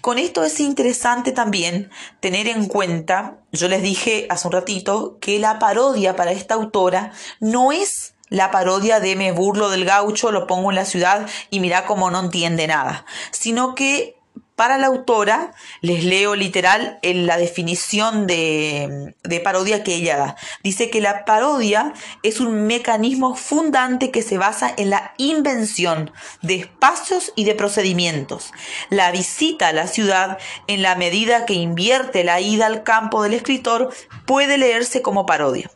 Con 0.00 0.18
esto 0.18 0.42
es 0.42 0.58
interesante 0.58 1.30
también 1.30 1.88
tener 2.18 2.48
en 2.48 2.66
cuenta, 2.66 3.38
yo 3.52 3.68
les 3.68 3.82
dije 3.82 4.26
hace 4.30 4.48
un 4.48 4.52
ratito, 4.52 5.16
que 5.20 5.38
la 5.38 5.60
parodia 5.60 6.16
para 6.16 6.32
esta 6.32 6.54
autora 6.54 7.12
no 7.38 7.70
es 7.70 8.14
la 8.32 8.50
parodia 8.50 8.98
de 8.98 9.14
me 9.14 9.30
burlo 9.30 9.68
del 9.68 9.84
gaucho, 9.84 10.32
lo 10.32 10.46
pongo 10.46 10.70
en 10.70 10.76
la 10.76 10.86
ciudad 10.86 11.28
y 11.50 11.60
mira 11.60 11.84
cómo 11.84 12.10
no 12.10 12.18
entiende 12.18 12.66
nada, 12.66 13.04
sino 13.30 13.74
que 13.74 14.16
para 14.56 14.78
la 14.78 14.86
autora, 14.86 15.52
les 15.80 16.04
leo 16.04 16.34
literal 16.34 16.98
en 17.02 17.26
la 17.26 17.36
definición 17.36 18.26
de, 18.26 19.14
de, 19.22 19.40
parodia 19.40 19.82
que 19.82 19.94
ella 19.94 20.16
da. 20.16 20.36
Dice 20.62 20.88
que 20.88 21.00
la 21.00 21.24
parodia 21.24 21.92
es 22.22 22.38
un 22.38 22.66
mecanismo 22.66 23.34
fundante 23.34 24.10
que 24.10 24.22
se 24.22 24.38
basa 24.38 24.72
en 24.76 24.90
la 24.90 25.14
invención 25.16 26.12
de 26.42 26.56
espacios 26.56 27.32
y 27.34 27.44
de 27.44 27.54
procedimientos. 27.54 28.52
La 28.88 29.10
visita 29.10 29.68
a 29.68 29.72
la 29.72 29.88
ciudad, 29.88 30.38
en 30.68 30.82
la 30.82 30.94
medida 30.96 31.44
que 31.44 31.54
invierte 31.54 32.22
la 32.22 32.40
ida 32.40 32.66
al 32.66 32.82
campo 32.82 33.22
del 33.22 33.34
escritor, 33.34 33.92
puede 34.26 34.58
leerse 34.58 35.02
como 35.02 35.26
parodia. 35.26 35.70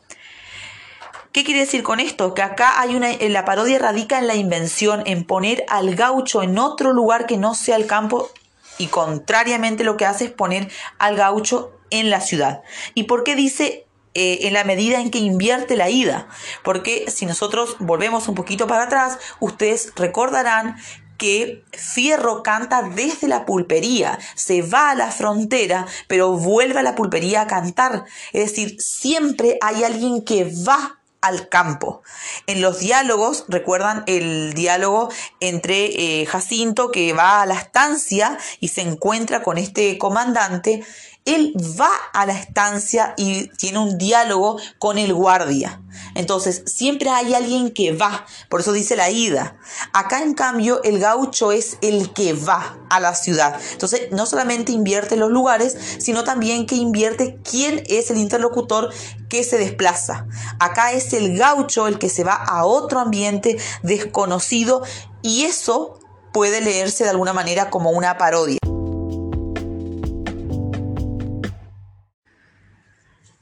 ¿Qué 1.36 1.44
quiere 1.44 1.60
decir 1.60 1.82
con 1.82 2.00
esto? 2.00 2.32
Que 2.32 2.40
acá 2.40 2.80
hay 2.80 2.96
una, 2.96 3.10
la 3.12 3.44
parodia 3.44 3.78
radica 3.78 4.18
en 4.18 4.26
la 4.26 4.36
invención, 4.36 5.02
en 5.04 5.24
poner 5.24 5.66
al 5.68 5.94
gaucho 5.94 6.42
en 6.42 6.56
otro 6.56 6.94
lugar 6.94 7.26
que 7.26 7.36
no 7.36 7.54
sea 7.54 7.76
el 7.76 7.86
campo 7.86 8.30
y 8.78 8.86
contrariamente 8.86 9.84
lo 9.84 9.98
que 9.98 10.06
hace 10.06 10.24
es 10.24 10.30
poner 10.30 10.70
al 10.98 11.14
gaucho 11.14 11.72
en 11.90 12.08
la 12.08 12.22
ciudad. 12.22 12.62
¿Y 12.94 13.02
por 13.02 13.22
qué 13.22 13.36
dice 13.36 13.84
eh, 14.14 14.38
en 14.46 14.54
la 14.54 14.64
medida 14.64 14.98
en 14.98 15.10
que 15.10 15.18
invierte 15.18 15.76
la 15.76 15.90
ida? 15.90 16.26
Porque 16.64 17.04
si 17.10 17.26
nosotros 17.26 17.76
volvemos 17.80 18.28
un 18.28 18.34
poquito 18.34 18.66
para 18.66 18.84
atrás, 18.84 19.18
ustedes 19.38 19.92
recordarán 19.94 20.76
que 21.18 21.64
Fierro 21.72 22.42
canta 22.42 22.80
desde 22.80 23.28
la 23.28 23.44
pulpería, 23.44 24.18
se 24.36 24.62
va 24.62 24.92
a 24.92 24.94
la 24.94 25.10
frontera, 25.10 25.86
pero 26.08 26.32
vuelve 26.32 26.80
a 26.80 26.82
la 26.82 26.94
pulpería 26.94 27.42
a 27.42 27.46
cantar. 27.46 28.06
Es 28.32 28.52
decir, 28.52 28.80
siempre 28.80 29.58
hay 29.60 29.84
alguien 29.84 30.24
que 30.24 30.50
va 30.66 30.96
al 31.26 31.48
campo. 31.48 32.02
En 32.46 32.60
los 32.60 32.78
diálogos, 32.78 33.44
recuerdan 33.48 34.04
el 34.06 34.54
diálogo 34.54 35.10
entre 35.40 36.20
eh, 36.20 36.26
Jacinto 36.26 36.90
que 36.90 37.12
va 37.12 37.42
a 37.42 37.46
la 37.46 37.54
estancia 37.54 38.38
y 38.60 38.68
se 38.68 38.82
encuentra 38.82 39.42
con 39.42 39.58
este 39.58 39.98
comandante 39.98 40.84
él 41.26 41.54
va 41.78 41.90
a 42.12 42.24
la 42.24 42.32
estancia 42.32 43.12
y 43.16 43.48
tiene 43.48 43.80
un 43.80 43.98
diálogo 43.98 44.58
con 44.78 44.96
el 44.96 45.12
guardia. 45.12 45.82
Entonces, 46.14 46.62
siempre 46.66 47.10
hay 47.10 47.34
alguien 47.34 47.72
que 47.72 47.92
va, 47.92 48.24
por 48.48 48.60
eso 48.60 48.72
dice 48.72 48.96
la 48.96 49.10
ida. 49.10 49.58
Acá, 49.92 50.22
en 50.22 50.34
cambio, 50.34 50.82
el 50.84 51.00
gaucho 51.00 51.52
es 51.52 51.78
el 51.82 52.12
que 52.12 52.32
va 52.32 52.78
a 52.88 53.00
la 53.00 53.14
ciudad. 53.14 53.60
Entonces, 53.72 54.12
no 54.12 54.24
solamente 54.24 54.72
invierte 54.72 55.16
los 55.16 55.30
lugares, 55.30 55.76
sino 55.98 56.22
también 56.22 56.66
que 56.66 56.76
invierte 56.76 57.38
quién 57.42 57.82
es 57.88 58.10
el 58.10 58.18
interlocutor 58.18 58.92
que 59.28 59.42
se 59.42 59.58
desplaza. 59.58 60.26
Acá 60.60 60.92
es 60.92 61.12
el 61.12 61.36
gaucho 61.36 61.88
el 61.88 61.98
que 61.98 62.08
se 62.08 62.24
va 62.24 62.34
a 62.34 62.64
otro 62.64 63.00
ambiente 63.00 63.58
desconocido 63.82 64.82
y 65.22 65.42
eso 65.42 65.98
puede 66.32 66.60
leerse 66.60 67.02
de 67.02 67.10
alguna 67.10 67.32
manera 67.32 67.68
como 67.70 67.90
una 67.90 68.16
parodia. 68.16 68.58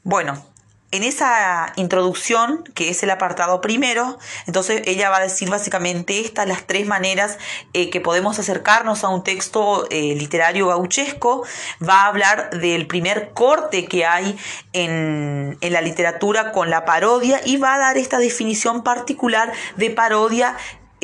Bueno, 0.05 0.45
en 0.91 1.01
esa 1.01 1.73
introducción, 1.77 2.63
que 2.75 2.91
es 2.91 3.01
el 3.01 3.09
apartado 3.09 3.59
primero, 3.59 4.19
entonces 4.45 4.83
ella 4.85 5.09
va 5.09 5.17
a 5.17 5.21
decir 5.21 5.49
básicamente 5.49 6.19
estas, 6.19 6.47
las 6.47 6.67
tres 6.67 6.85
maneras 6.85 7.39
eh, 7.73 7.89
que 7.89 8.01
podemos 8.01 8.37
acercarnos 8.37 9.03
a 9.03 9.09
un 9.09 9.23
texto 9.23 9.87
eh, 9.89 10.13
literario 10.13 10.67
gauchesco. 10.67 11.43
Va 11.81 12.01
a 12.01 12.05
hablar 12.05 12.51
del 12.51 12.85
primer 12.85 13.31
corte 13.33 13.87
que 13.87 14.05
hay 14.05 14.37
en, 14.73 15.57
en 15.59 15.73
la 15.73 15.81
literatura 15.81 16.51
con 16.51 16.69
la 16.69 16.85
parodia 16.85 17.41
y 17.43 17.57
va 17.57 17.73
a 17.73 17.79
dar 17.79 17.97
esta 17.97 18.19
definición 18.19 18.83
particular 18.83 19.51
de 19.77 19.89
parodia 19.89 20.55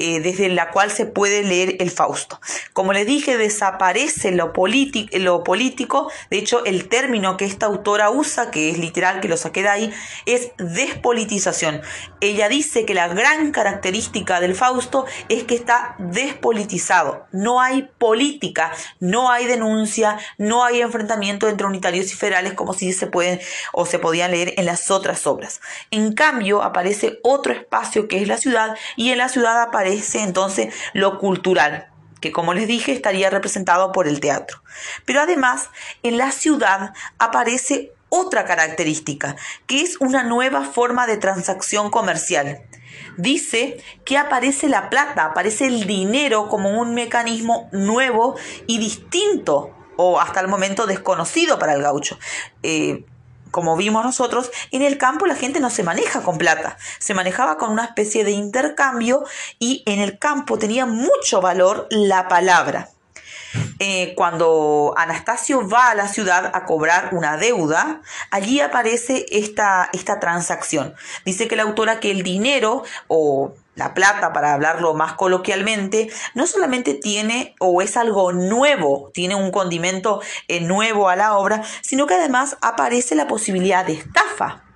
eh, 0.01 0.20
desde 0.20 0.50
la 0.50 0.72
cual 0.72 0.89
se 0.89 1.05
puede 1.05 1.43
leer 1.43 1.75
el 1.79 1.91
Fausto. 1.91 2.41
Como 2.74 2.91
les 2.91 3.05
dije, 3.05 3.38
desaparece 3.38 4.31
lo, 4.31 4.51
lo 4.51 5.43
político, 5.43 6.12
de 6.31 6.39
hecho 6.39 6.65
el 6.65 6.89
término 6.89 7.38
que 7.38 7.46
esta 7.46 7.67
autora 7.67 8.10
usa, 8.10 8.50
que 8.50 8.72
es 8.72 8.79
literal, 8.79 9.22
que 9.22 9.27
lo 9.27 9.38
saqué 9.38 9.62
de 9.62 9.70
ahí, 9.70 9.93
es 10.25 10.53
despolitización. 10.58 11.81
Ella 12.20 12.50
dice 12.50 12.84
que 12.84 12.96
la 12.96 13.10
gran 13.10 13.51
característica 13.51 14.39
del 14.39 14.55
Fausto 14.55 15.05
es 15.29 15.43
que 15.43 15.53
está 15.53 15.93
despolitizado, 16.00 17.27
no 17.31 17.62
hay 17.62 17.88
política, 18.00 18.72
no 19.00 19.29
hay 19.29 19.46
denuncia, 19.46 20.17
no 20.39 20.63
hay 20.63 20.81
enfrentamiento 20.81 21.48
entre 21.48 21.67
unitarios 21.67 22.12
y 22.12 22.15
federales 22.15 22.53
como 22.53 22.74
si 22.74 22.91
se 22.91 23.05
pueden 23.05 23.39
o 23.72 23.86
se 23.86 24.00
podían 24.00 24.31
leer 24.31 24.55
en 24.58 24.65
las 24.65 24.89
otras 24.89 25.27
obras. 25.27 25.62
En 25.91 26.13
cambio, 26.13 26.63
aparece 26.63 27.20
otro 27.22 27.53
espacio 27.53 28.08
que 28.08 28.20
es 28.20 28.27
la 28.27 28.38
ciudad 28.38 28.75
y 28.96 29.12
en 29.12 29.20
la 29.20 29.29
ciudad 29.29 29.62
aparece 29.62 29.90
entonces 30.13 30.74
lo 30.93 31.19
cultural, 31.19 31.89
que 32.19 32.31
como 32.31 32.53
les 32.53 32.67
dije 32.67 32.91
estaría 32.91 33.29
representado 33.29 33.91
por 33.91 34.07
el 34.07 34.19
teatro. 34.19 34.62
Pero 35.05 35.21
además, 35.21 35.69
en 36.03 36.17
la 36.17 36.31
ciudad 36.31 36.93
aparece 37.17 37.93
otra 38.10 38.45
característica, 38.45 39.36
que 39.67 39.81
es 39.81 40.00
una 40.00 40.24
nueva 40.24 40.65
forma 40.65 41.07
de 41.07 41.17
transacción 41.17 41.89
comercial. 41.89 42.62
Dice 43.17 43.81
que 44.05 44.17
aparece 44.17 44.67
la 44.67 44.89
plata, 44.89 45.25
aparece 45.25 45.67
el 45.67 45.88
dinero 45.88 46.50
como 46.50 46.79
un 46.79 46.93
mecanismo 46.93 47.69
nuevo 47.71 48.36
y 48.67 48.79
distinto 48.79 49.74
o 49.95 50.19
hasta 50.19 50.41
el 50.41 50.48
momento 50.48 50.88
desconocido 50.88 51.57
para 51.57 51.74
el 51.74 51.81
gaucho. 51.81 52.19
Eh, 52.63 53.05
como 53.51 53.77
vimos 53.77 54.03
nosotros, 54.03 54.50
en 54.72 54.81
el 54.81 54.98
campo 54.98 55.25
la 55.25 55.36
gente 55.36 55.60
no 55.60 55.70
se 55.70 55.84
maneja 55.84 56.22
con 56.24 56.38
plata, 56.38 56.77
se 57.00 57.13
manejaba 57.13 57.58
con 57.58 57.72
una 57.72 57.86
especie 57.86 58.24
de 58.24 58.31
intercambio 58.31 59.24
y 59.60 59.84
en 59.86 60.00
el 60.00 60.17
campo 60.17 60.58
tenía 60.58 60.86
mucho 60.86 61.41
valor 61.41 61.88
la 61.91 62.27
palabra. 62.27 62.89
eh, 63.79 64.13
cuando 64.15 64.93
Anastasio 64.96 65.67
va 65.67 65.89
a 65.89 65.96
la 65.96 66.08
ciudad 66.08 66.51
a 66.53 66.65
cobrar 66.65 67.10
una 67.13 67.36
deuda, 67.36 68.01
allí 68.29 68.62
aparece 68.62 69.25
esta, 69.29 69.89
esta 69.91 70.20
transacción. 70.20 70.93
Dice 71.25 71.48
que 71.48 71.55
la 71.58 71.63
autora 71.63 72.00
que 72.00 72.12
el 72.12 72.24
dinero 72.24 72.84
o 73.08 73.53
la 73.82 73.96
plata, 73.96 74.32
para 74.32 74.54
hablarlo 74.54 74.94
más 74.94 75.14
coloquialmente, 75.14 76.12
no 76.36 76.46
solamente 76.46 76.94
tiene 76.94 77.56
o 77.60 77.82
es 77.82 77.98
algo 77.98 78.32
nuevo, 78.32 79.10
tiene 79.12 79.34
un 79.34 79.50
condimento 79.50 80.22
eh, 80.48 80.62
nuevo 80.62 81.10
a 81.10 81.16
la 81.16 81.36
obra, 81.36 81.64
sino 81.82 82.06
que 82.06 82.14
además 82.14 82.58
aparece 82.62 83.16
la 83.16 83.28
posibilidad 83.28 83.84
de 83.84 83.94
estafa. 83.94 84.71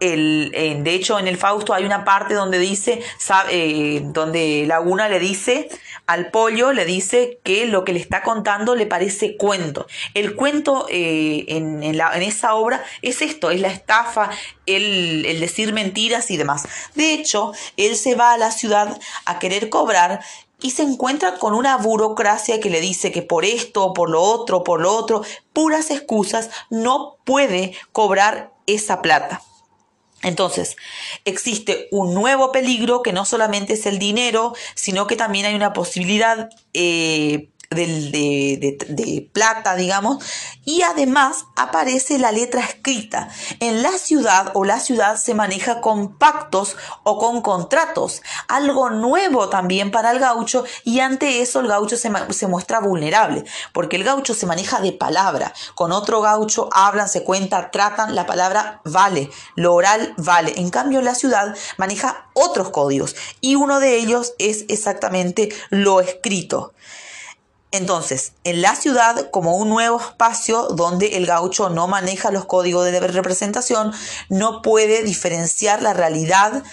El, 0.00 0.50
de 0.52 0.94
hecho, 0.94 1.18
en 1.18 1.28
el 1.28 1.36
Fausto 1.36 1.74
hay 1.74 1.84
una 1.84 2.04
parte 2.04 2.34
donde 2.34 2.58
dice, 2.58 3.02
eh, 3.50 4.00
donde 4.04 4.64
Laguna 4.66 5.08
le 5.08 5.20
dice 5.20 5.68
al 6.06 6.30
pollo, 6.30 6.72
le 6.72 6.84
dice 6.86 7.38
que 7.44 7.66
lo 7.66 7.84
que 7.84 7.92
le 7.92 8.00
está 8.00 8.22
contando 8.22 8.74
le 8.74 8.86
parece 8.86 9.36
cuento. 9.36 9.86
El 10.14 10.34
cuento 10.34 10.86
eh, 10.90 11.44
en, 11.48 11.82
esa 12.22 12.54
obra 12.54 12.82
es 13.02 13.22
esto, 13.22 13.50
es 13.50 13.60
la 13.60 13.68
estafa, 13.68 14.30
el, 14.66 15.24
el 15.26 15.38
decir 15.38 15.72
mentiras 15.72 16.30
y 16.30 16.36
demás. 16.36 16.66
De 16.94 17.12
hecho, 17.12 17.52
él 17.76 17.94
se 17.94 18.14
va 18.14 18.32
a 18.32 18.38
la 18.38 18.50
ciudad 18.50 18.98
a 19.26 19.38
querer 19.38 19.68
cobrar 19.68 20.20
y 20.62 20.70
se 20.70 20.82
encuentra 20.82 21.38
con 21.38 21.54
una 21.54 21.76
burocracia 21.76 22.60
que 22.60 22.70
le 22.70 22.80
dice 22.80 23.12
que 23.12 23.22
por 23.22 23.44
esto, 23.44 23.92
por 23.94 24.10
lo 24.10 24.22
otro, 24.22 24.64
por 24.64 24.80
lo 24.80 24.94
otro, 24.94 25.22
puras 25.52 25.90
excusas, 25.90 26.50
no 26.70 27.16
puede 27.24 27.74
cobrar 27.92 28.52
esa 28.66 29.02
plata. 29.02 29.42
Entonces, 30.22 30.76
existe 31.24 31.88
un 31.90 32.14
nuevo 32.14 32.52
peligro 32.52 33.02
que 33.02 33.12
no 33.12 33.24
solamente 33.24 33.74
es 33.74 33.86
el 33.86 33.98
dinero, 33.98 34.54
sino 34.74 35.06
que 35.06 35.16
también 35.16 35.46
hay 35.46 35.54
una 35.54 35.72
posibilidad 35.72 36.50
eh, 36.74 37.48
de, 37.70 39.30
plata, 39.32 39.76
digamos, 39.76 40.24
y 40.64 40.82
además 40.82 41.44
aparece 41.54 42.18
la 42.18 42.32
letra 42.32 42.62
escrita. 42.62 43.28
En 43.60 43.84
la 43.84 43.92
ciudad 43.92 44.50
o 44.54 44.64
la 44.64 44.80
ciudad 44.80 45.16
se 45.16 45.34
maneja 45.34 45.80
con 45.80 46.18
pactos 46.18 46.76
o 47.04 47.16
con 47.18 47.42
contratos, 47.42 48.22
algo 48.48 48.90
nuevo 48.90 49.50
también 49.50 49.92
para 49.92 50.10
el 50.10 50.18
gaucho 50.18 50.64
y 50.82 50.98
ante 50.98 51.42
eso 51.42 51.60
el 51.60 51.68
gaucho 51.68 51.96
se, 51.96 52.10
se 52.30 52.48
muestra 52.48 52.80
vulnerable, 52.80 53.44
porque 53.72 53.94
el 53.94 54.02
gaucho 54.04 54.34
se 54.34 54.46
maneja 54.46 54.80
de 54.80 54.90
palabra, 54.90 55.54
con 55.76 55.92
otro 55.92 56.22
gaucho 56.22 56.68
hablan, 56.72 57.08
se 57.08 57.22
cuenta, 57.22 57.70
tratan, 57.70 58.16
la 58.16 58.26
palabra 58.26 58.80
vale, 58.84 59.30
lo 59.54 59.74
oral 59.74 60.14
vale, 60.16 60.54
en 60.56 60.70
cambio 60.70 61.02
la 61.02 61.14
ciudad 61.14 61.56
maneja 61.76 62.30
otros 62.34 62.70
códigos 62.70 63.14
y 63.40 63.54
uno 63.54 63.78
de 63.78 63.96
ellos 63.96 64.34
es 64.38 64.64
exactamente 64.68 65.50
lo 65.70 66.00
escrito. 66.00 66.72
Entonces, 67.72 68.32
en 68.42 68.62
la 68.62 68.74
ciudad, 68.74 69.30
como 69.30 69.56
un 69.56 69.68
nuevo 69.68 70.00
espacio 70.00 70.64
donde 70.68 71.16
el 71.16 71.26
gaucho 71.26 71.70
no 71.70 71.86
maneja 71.86 72.32
los 72.32 72.44
códigos 72.44 72.84
de 72.84 72.98
representación, 72.98 73.92
no 74.28 74.60
puede 74.60 75.04
diferenciar 75.04 75.80
la 75.80 75.92
realidad 75.92 76.64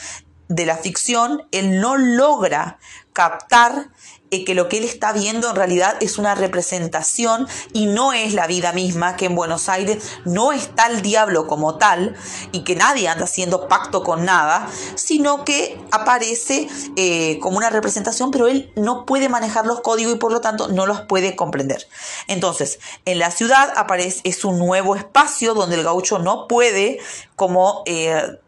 de 0.47 0.65
la 0.65 0.77
ficción, 0.77 1.43
él 1.51 1.79
no 1.81 1.97
logra 1.97 2.79
captar 3.13 3.89
eh, 4.29 4.43
que 4.43 4.53
lo 4.55 4.67
que 4.67 4.79
él 4.79 4.83
está 4.83 5.13
viendo 5.13 5.49
en 5.49 5.55
realidad 5.55 5.95
es 6.01 6.17
una 6.17 6.35
representación 6.35 7.47
y 7.71 7.85
no 7.85 8.11
es 8.11 8.33
la 8.33 8.45
vida 8.45 8.73
misma, 8.73 9.15
que 9.15 9.25
en 9.25 9.35
Buenos 9.35 9.69
Aires 9.69 10.03
no 10.25 10.51
está 10.51 10.87
el 10.87 11.01
diablo 11.01 11.47
como 11.47 11.77
tal 11.77 12.15
y 12.51 12.65
que 12.65 12.75
nadie 12.75 13.07
anda 13.07 13.23
haciendo 13.23 13.69
pacto 13.69 14.03
con 14.03 14.25
nada, 14.25 14.69
sino 14.95 15.45
que 15.45 15.79
aparece 15.91 16.67
eh, 16.97 17.39
como 17.41 17.57
una 17.57 17.69
representación, 17.69 18.31
pero 18.31 18.47
él 18.47 18.71
no 18.75 19.05
puede 19.05 19.29
manejar 19.29 19.65
los 19.65 19.79
códigos 19.79 20.15
y 20.15 20.17
por 20.17 20.33
lo 20.33 20.41
tanto 20.41 20.67
no 20.67 20.85
los 20.85 21.01
puede 21.01 21.37
comprender. 21.37 21.87
Entonces, 22.27 22.79
en 23.05 23.19
la 23.19 23.31
ciudad 23.31 23.71
aparece, 23.77 24.19
es 24.25 24.43
un 24.43 24.59
nuevo 24.59 24.97
espacio 24.97 25.53
donde 25.53 25.75
el 25.75 25.83
gaucho 25.83 26.19
no 26.19 26.47
puede 26.49 26.99
como 27.37 27.83
eh, 27.85 28.39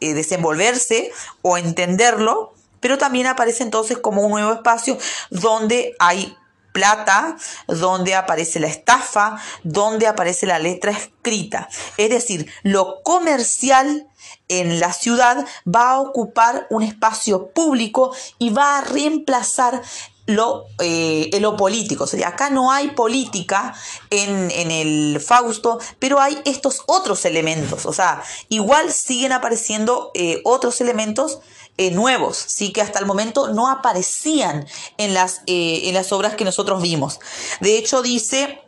desenvolverse 0.00 1.12
o 1.42 1.58
entenderlo 1.58 2.54
pero 2.80 2.98
también 2.98 3.26
aparece 3.26 3.62
entonces 3.62 3.98
como 3.98 4.22
un 4.22 4.32
nuevo 4.32 4.52
espacio 4.52 4.98
donde 5.30 5.94
hay 5.98 6.36
plata, 6.72 7.36
donde 7.66 8.14
aparece 8.14 8.60
la 8.60 8.68
estafa, 8.68 9.40
donde 9.64 10.06
aparece 10.06 10.46
la 10.46 10.58
letra 10.58 10.92
escrita. 10.92 11.68
Es 11.96 12.10
decir, 12.10 12.52
lo 12.62 13.02
comercial 13.02 14.06
en 14.48 14.78
la 14.78 14.92
ciudad 14.92 15.44
va 15.66 15.90
a 15.90 16.00
ocupar 16.00 16.66
un 16.70 16.82
espacio 16.82 17.48
público 17.48 18.14
y 18.38 18.50
va 18.50 18.78
a 18.78 18.82
reemplazar 18.82 19.82
lo, 20.28 20.66
eh, 20.78 21.30
lo 21.40 21.56
político. 21.56 22.04
O 22.04 22.06
sea, 22.06 22.28
acá 22.28 22.50
no 22.50 22.70
hay 22.70 22.90
política 22.90 23.74
en, 24.10 24.50
el 24.70 25.20
Fausto, 25.20 25.78
pero 25.98 26.20
hay 26.20 26.38
estos 26.44 26.82
otros 26.86 27.24
elementos. 27.24 27.86
O 27.86 27.92
sea, 27.92 28.22
igual 28.48 28.92
siguen 28.92 29.32
apareciendo 29.32 30.10
eh, 30.14 30.42
otros 30.44 30.80
elementos 30.82 31.40
eh, 31.78 31.90
nuevos, 31.92 32.36
sí 32.36 32.72
que 32.72 32.82
hasta 32.82 32.98
el 32.98 33.06
momento 33.06 33.48
no 33.48 33.70
aparecían 33.70 34.66
en 34.98 35.14
las, 35.14 35.42
en 35.46 35.94
las 35.94 36.12
obras 36.12 36.34
que 36.34 36.44
nosotros 36.44 36.82
vimos. 36.82 37.20
De 37.60 37.78
hecho, 37.78 38.02
dice 38.02 38.60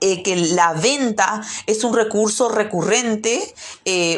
eh, 0.00 0.22
que 0.22 0.36
la 0.36 0.72
venta 0.72 1.42
es 1.66 1.84
un 1.84 1.94
recurso 1.94 2.48
recurrente 2.48 3.54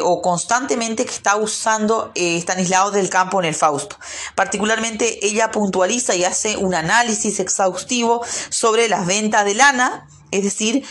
o 0.03 0.21
constantemente 0.21 1.05
que 1.05 1.13
está 1.13 1.35
usando 1.35 2.11
Stanislao 2.15 2.91
del 2.91 3.09
Campo 3.09 3.39
en 3.39 3.45
el 3.45 3.55
Fausto. 3.55 3.97
Particularmente 4.35 5.25
ella 5.25 5.51
puntualiza 5.51 6.15
y 6.15 6.23
hace 6.23 6.57
un 6.57 6.73
análisis 6.73 7.39
exhaustivo 7.39 8.23
sobre 8.49 8.87
las 8.87 9.05
ventas 9.05 9.45
de 9.45 9.55
lana, 9.55 10.07
es 10.31 10.43
decir, 10.43 10.85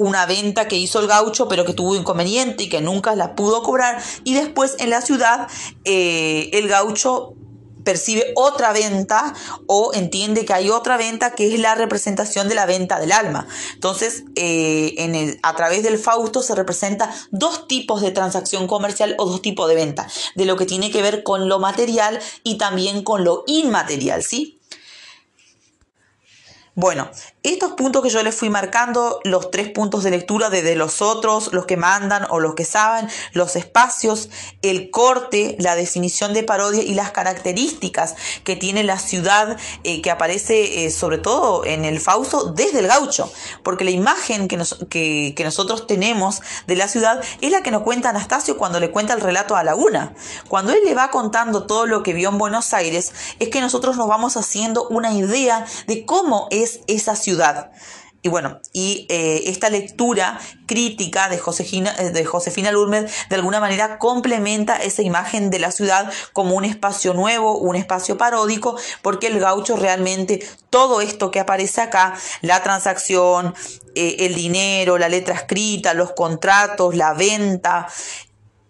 una 0.00 0.24
venta 0.24 0.66
que 0.66 0.76
hizo 0.76 0.98
el 0.98 1.06
gaucho 1.06 1.46
pero 1.46 1.66
que 1.66 1.74
tuvo 1.74 1.94
inconveniente 1.94 2.64
y 2.64 2.68
que 2.70 2.80
nunca 2.80 3.14
la 3.14 3.36
pudo 3.36 3.62
cobrar 3.62 4.02
y 4.24 4.32
después 4.32 4.76
en 4.78 4.88
la 4.88 5.02
ciudad 5.02 5.46
eh, 5.84 6.48
el 6.54 6.68
gaucho 6.68 7.34
percibe 7.84 8.32
otra 8.36 8.72
venta 8.72 9.34
o 9.66 9.92
entiende 9.94 10.44
que 10.44 10.52
hay 10.52 10.70
otra 10.70 10.96
venta 10.96 11.32
que 11.32 11.52
es 11.52 11.58
la 11.60 11.74
representación 11.74 12.48
de 12.48 12.54
la 12.54 12.66
venta 12.66 13.00
del 13.00 13.12
alma. 13.12 13.46
Entonces, 13.74 14.24
eh, 14.36 15.38
a 15.42 15.56
través 15.56 15.82
del 15.82 15.98
Fausto 15.98 16.42
se 16.42 16.54
representa 16.54 17.12
dos 17.30 17.66
tipos 17.66 18.00
de 18.00 18.10
transacción 18.10 18.66
comercial 18.66 19.14
o 19.18 19.26
dos 19.26 19.42
tipos 19.42 19.68
de 19.68 19.74
venta, 19.74 20.08
de 20.34 20.44
lo 20.44 20.56
que 20.56 20.66
tiene 20.66 20.90
que 20.90 21.02
ver 21.02 21.22
con 21.22 21.48
lo 21.48 21.58
material 21.58 22.20
y 22.42 22.58
también 22.58 23.02
con 23.02 23.24
lo 23.24 23.44
inmaterial, 23.46 24.22
¿sí? 24.22 24.59
Bueno, 26.76 27.10
estos 27.42 27.72
puntos 27.72 28.00
que 28.00 28.10
yo 28.10 28.22
les 28.22 28.32
fui 28.32 28.48
marcando, 28.48 29.18
los 29.24 29.50
tres 29.50 29.70
puntos 29.70 30.04
de 30.04 30.12
lectura 30.12 30.50
de, 30.50 30.76
los 30.76 31.02
otros, 31.02 31.52
los 31.52 31.66
que 31.66 31.76
mandan 31.76 32.28
o 32.30 32.38
los 32.38 32.54
que 32.54 32.64
saben, 32.64 33.08
los 33.32 33.56
espacios, 33.56 34.30
el 34.62 34.88
corte, 34.92 35.56
la 35.58 35.74
definición 35.74 36.32
de 36.32 36.44
parodia 36.44 36.82
y 36.82 36.94
las 36.94 37.10
características 37.10 38.14
que 38.44 38.54
tiene 38.54 38.84
la 38.84 39.00
ciudad 39.00 39.56
eh, 39.82 40.00
que 40.00 40.12
aparece 40.12 40.84
eh, 40.84 40.90
sobre 40.92 41.18
todo 41.18 41.64
en 41.64 41.84
el 41.84 41.98
Fausto 41.98 42.52
desde 42.52 42.78
el 42.78 42.86
gaucho, 42.86 43.32
porque 43.64 43.82
la 43.82 43.90
imagen 43.90 44.46
que, 44.46 44.56
que, 44.88 45.34
que 45.36 45.44
nosotros 45.44 45.88
tenemos 45.88 46.40
de 46.68 46.76
la 46.76 46.86
ciudad 46.86 47.20
es 47.40 47.50
la 47.50 47.64
que 47.64 47.72
nos 47.72 47.82
cuenta 47.82 48.10
Anastasio 48.10 48.56
cuando 48.56 48.78
le 48.78 48.92
cuenta 48.92 49.12
el 49.12 49.20
relato 49.20 49.56
a 49.56 49.64
Laguna. 49.64 50.14
Cuando 50.46 50.72
él 50.72 50.80
le 50.84 50.94
va 50.94 51.10
contando 51.10 51.66
todo 51.66 51.86
lo 51.86 52.04
que 52.04 52.12
vio 52.12 52.28
en 52.28 52.38
Buenos 52.38 52.72
Aires, 52.74 53.12
es 53.40 53.48
que 53.48 53.60
nosotros 53.60 53.96
nos 53.96 54.06
vamos 54.06 54.36
haciendo 54.36 54.86
una 54.88 55.12
idea 55.12 55.66
de 55.88 56.06
cómo 56.06 56.46
es 56.50 56.59
esa 56.86 57.16
ciudad. 57.16 57.70
Y 58.22 58.28
bueno, 58.28 58.60
y 58.74 59.06
eh, 59.08 59.44
esta 59.46 59.70
lectura 59.70 60.38
crítica 60.66 61.30
de 61.30 61.38
Josefina, 61.38 61.94
eh, 61.98 62.10
de 62.10 62.26
Josefina 62.26 62.70
de 62.70 63.34
alguna 63.34 63.60
manera 63.60 63.98
complementa 63.98 64.76
esa 64.76 65.00
imagen 65.00 65.48
de 65.48 65.58
la 65.58 65.70
ciudad 65.70 66.12
como 66.34 66.54
un 66.54 66.66
espacio 66.66 67.14
nuevo, 67.14 67.56
un 67.56 67.76
espacio 67.76 68.18
paródico, 68.18 68.76
porque 69.00 69.28
el 69.28 69.40
gaucho 69.40 69.76
realmente 69.76 70.46
todo 70.68 71.00
esto 71.00 71.30
que 71.30 71.40
aparece 71.40 71.80
acá, 71.80 72.14
la 72.42 72.62
transacción, 72.62 73.54
eh, 73.94 74.16
el 74.20 74.34
dinero, 74.34 74.98
la 74.98 75.08
letra 75.08 75.34
escrita, 75.34 75.94
los 75.94 76.12
contratos, 76.12 76.94
la 76.94 77.14
venta, 77.14 77.88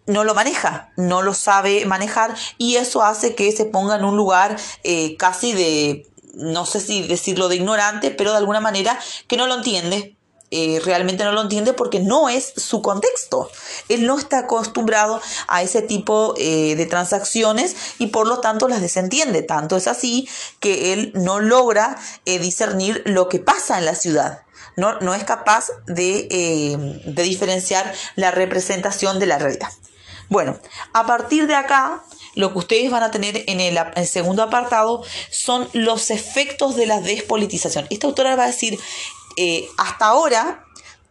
no 0.07 0.22
lo 0.22 0.35
maneja, 0.35 0.92
no 0.96 1.22
lo 1.22 1.35
sabe 1.35 1.87
manejar 1.87 2.37
y 2.57 2.76
eso 2.76 3.03
hace 3.03 3.35
que 3.35 3.50
se 3.50 3.64
ponga 3.64 3.96
en 3.96 4.05
un 4.05 4.16
lugar 4.16 4.57
casi 5.18 5.53
de 5.53 6.10
no 6.35 6.66
sé 6.66 6.81
si 6.81 7.07
decirlo 7.07 7.49
de 7.49 7.57
ignorante, 7.57 8.11
pero 8.11 8.33
de 8.33 8.38
alguna 8.38 8.61
manera 8.61 8.99
que 9.27 9.37
no 9.37 9.47
lo 9.47 9.57
entiende. 9.57 10.16
Eh, 10.53 10.81
realmente 10.85 11.23
no 11.23 11.31
lo 11.31 11.43
entiende 11.43 11.73
porque 11.75 12.01
no 12.01 12.29
es 12.29 12.53
su 12.57 12.83
contexto. 12.83 13.49
Él 13.88 14.05
no 14.05 14.19
está 14.19 14.40
acostumbrado 14.40 15.21
a 15.47 15.62
ese 15.62 15.81
tipo 15.81 16.35
eh, 16.38 16.75
de 16.75 16.87
transacciones 16.87 17.77
y 17.99 18.09
por 18.09 18.27
lo 18.27 18.40
tanto 18.40 18.66
las 18.66 18.81
desentiende. 18.81 19.43
Tanto 19.43 19.77
es 19.77 19.87
así 19.87 20.29
que 20.59 20.93
él 20.93 21.12
no 21.14 21.38
logra 21.38 21.97
eh, 22.25 22.40
discernir 22.40 23.03
lo 23.07 23.29
que 23.29 23.38
pasa 23.38 23.79
en 23.79 23.85
la 23.85 23.95
ciudad. 23.95 24.43
No, 24.77 24.99
no 25.01 25.14
es 25.14 25.23
capaz 25.23 25.69
de, 25.87 26.27
de 27.05 27.23
diferenciar 27.23 27.93
la 28.16 28.31
representación 28.33 29.21
de 29.21 29.27
la 29.27 29.38
realidad. 29.38 29.69
Bueno, 30.31 30.59
a 30.93 31.07
partir 31.07 31.47
de 31.47 31.55
acá 31.55 32.03
lo 32.35 32.53
que 32.53 32.59
ustedes 32.59 32.90
van 32.90 33.03
a 33.03 33.11
tener 33.11 33.45
en 33.47 33.61
el, 33.61 33.79
segundo 34.07 34.43
apartado 34.43 35.03
son 35.31 35.69
los 35.73 36.11
efectos 36.11 36.77
de 36.77 36.87
la 36.87 37.01
despolitización. 37.01 37.87
Esta 37.90 38.07
autora 38.07 38.37
va 38.37 38.45
a 38.45 38.49
decir, 38.49 38.79
eh, 39.37 39.69
hasta 39.79 40.07
ahora 40.07 40.64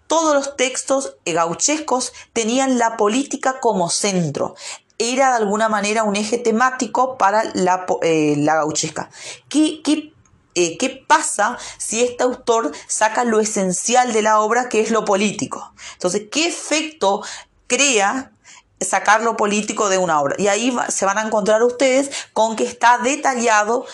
todos 0.08 0.34
los 0.34 0.56
textos 0.56 1.16
gauchescos 1.26 2.14
tenían 2.34 2.80
la 2.80 2.98
política 2.98 3.60
como 3.60 3.90
centro. 3.90 4.56
Era 4.98 5.30
de 5.30 5.38
alguna 5.38 5.70
manera 5.70 6.04
un 6.04 6.16
eje 6.16 6.38
temático 6.38 7.18
para 7.18 7.44
la, 7.54 7.86
eh, 8.02 8.36
gauchesca. 8.38 9.10
¿Qué, 9.48 9.82
eh, 10.56 10.78
¿Qué 10.78 11.06
pasa 11.08 11.58
si 11.78 12.04
este 12.04 12.24
autor 12.24 12.72
saca 12.88 13.24
lo 13.24 13.40
esencial 13.40 14.12
de 14.12 14.24
la 14.24 14.42
obra, 14.42 14.68
que 14.68 14.82
es 14.82 14.90
lo 14.90 15.06
político? 15.06 15.74
Entonces, 15.94 16.24
¿qué 16.32 16.48
efecto 16.48 17.22
crea 17.68 18.32
sacar 18.82 19.22
lo 19.22 19.38
político 19.38 19.90
de 19.90 19.98
una 19.98 20.22
obra. 20.22 20.36
Y 20.38 20.48
ahí 20.48 20.76
se 20.90 21.06
van 21.06 21.18
a 21.18 21.24
encontrar 21.24 21.64
ustedes 21.64 22.12
con 22.34 22.56
que 22.56 22.64
está 22.64 22.98
detallado 22.98 23.86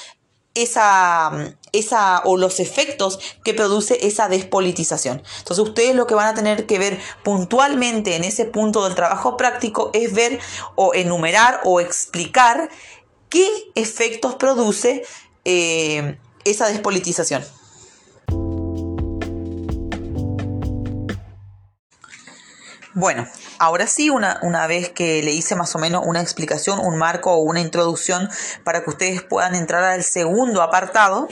esa, 0.54 1.32
esa 1.74 2.22
o 2.24 2.38
los 2.38 2.60
efectos 2.60 3.20
que 3.44 3.54
produce 3.54 4.08
esa 4.08 4.30
despolitización. 4.30 5.22
Entonces 5.40 5.68
ustedes 5.68 5.96
lo 5.96 6.08
que 6.08 6.16
van 6.16 6.28
a 6.28 6.34
tener 6.34 6.66
que 6.66 6.80
ver 6.80 7.00
puntualmente 7.24 8.16
en 8.16 8.24
ese 8.24 8.46
punto 8.46 8.86
del 8.86 8.96
trabajo 8.96 9.38
práctico 9.38 9.92
es 9.94 10.14
ver 10.14 10.40
o 10.76 10.94
enumerar 10.94 11.60
o 11.66 11.82
explicar 11.82 12.70
qué 13.30 13.48
efectos 13.76 14.36
produce 14.36 15.04
eh, 15.44 16.18
esa 16.46 16.68
despolitización. 16.68 17.44
Bueno, 22.98 23.28
ahora 23.60 23.88
sí, 23.88 24.10
una, 24.10 24.40
una, 24.42 24.68
vez 24.68 24.88
que 24.90 25.22
le 25.22 25.32
hice 25.32 25.58
más 25.58 25.76
o 25.76 25.80
menos 25.80 26.04
una 26.06 26.22
explicación, 26.22 26.80
un 26.80 26.98
marco 26.98 27.34
o 27.34 27.40
una 27.40 27.60
introducción 27.60 28.30
para 28.64 28.86
que 28.86 28.90
ustedes 28.90 29.22
puedan 29.22 29.54
entrar 29.54 29.84
al 29.84 30.02
segundo 30.02 30.62
apartado, 30.62 31.28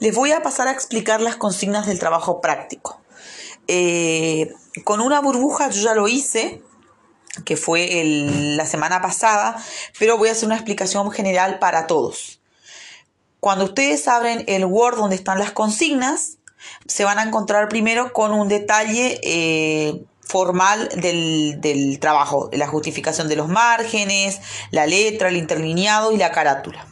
les 0.00 0.12
voy 0.16 0.32
a 0.32 0.42
pasar 0.42 0.66
a 0.66 0.72
explicar 0.72 1.20
las 1.20 1.36
consignas 1.36 1.86
del 1.86 2.00
trabajo 2.00 2.40
práctico. 2.40 3.00
Eh, 3.68 4.52
con 4.82 5.00
una 5.00 5.20
burbuja 5.20 5.70
yo 5.70 5.80
ya 5.80 5.94
lo 5.94 6.08
hice, 6.08 6.60
que 7.44 7.56
fue 7.56 8.02
la 8.04 8.66
semana 8.66 9.00
pasada, 9.00 9.62
pero 10.00 10.18
voy 10.18 10.30
a 10.30 10.32
hacer 10.32 10.46
una 10.46 10.56
explicación 10.56 11.08
general 11.12 11.60
para 11.60 11.86
todos. 11.86 12.40
Cuando 13.38 13.66
ustedes 13.66 14.08
abren 14.08 14.42
el 14.48 14.64
Word 14.64 14.96
donde 14.96 15.14
están 15.14 15.38
las 15.38 15.52
consignas, 15.52 16.38
se 16.88 17.04
van 17.04 17.20
a 17.20 17.22
encontrar 17.22 17.68
primero 17.68 18.12
con 18.12 18.32
un 18.32 18.48
detalle 18.48 19.20
eh, 19.22 20.04
formal 20.30 20.88
del, 20.96 21.60
del 21.60 21.98
trabajo, 21.98 22.48
la 22.52 22.68
justificación 22.68 23.28
de 23.28 23.36
los 23.36 23.48
márgenes, 23.48 24.40
la 24.70 24.86
letra, 24.86 25.28
el 25.28 25.36
interlineado 25.36 26.12
y 26.12 26.16
la 26.16 26.30
carátula. 26.30 26.86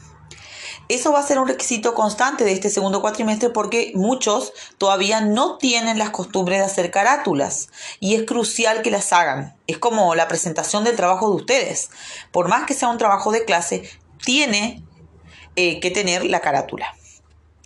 Eso 0.88 1.12
va 1.12 1.20
a 1.20 1.22
ser 1.22 1.38
un 1.38 1.46
requisito 1.46 1.94
constante 1.94 2.44
de 2.44 2.52
este 2.52 2.70
segundo 2.70 3.02
cuatrimestre 3.02 3.50
porque 3.50 3.92
muchos 3.94 4.54
todavía 4.78 5.20
no 5.20 5.58
tienen 5.58 5.98
las 5.98 6.10
costumbres 6.10 6.60
de 6.60 6.64
hacer 6.64 6.90
carátulas 6.90 7.68
y 8.00 8.14
es 8.14 8.24
crucial 8.24 8.80
que 8.80 8.90
las 8.90 9.12
hagan. 9.12 9.54
Es 9.66 9.76
como 9.76 10.14
la 10.14 10.28
presentación 10.28 10.84
del 10.84 10.96
trabajo 10.96 11.28
de 11.28 11.36
ustedes. 11.36 11.90
Por 12.32 12.48
más 12.48 12.64
que 12.64 12.72
sea 12.72 12.88
un 12.88 12.96
trabajo 12.96 13.32
de 13.32 13.44
clase, 13.44 13.82
tiene 14.24 14.82
eh, 15.56 15.78
que 15.80 15.90
tener 15.90 16.24
la 16.24 16.40
carátula. 16.40 16.94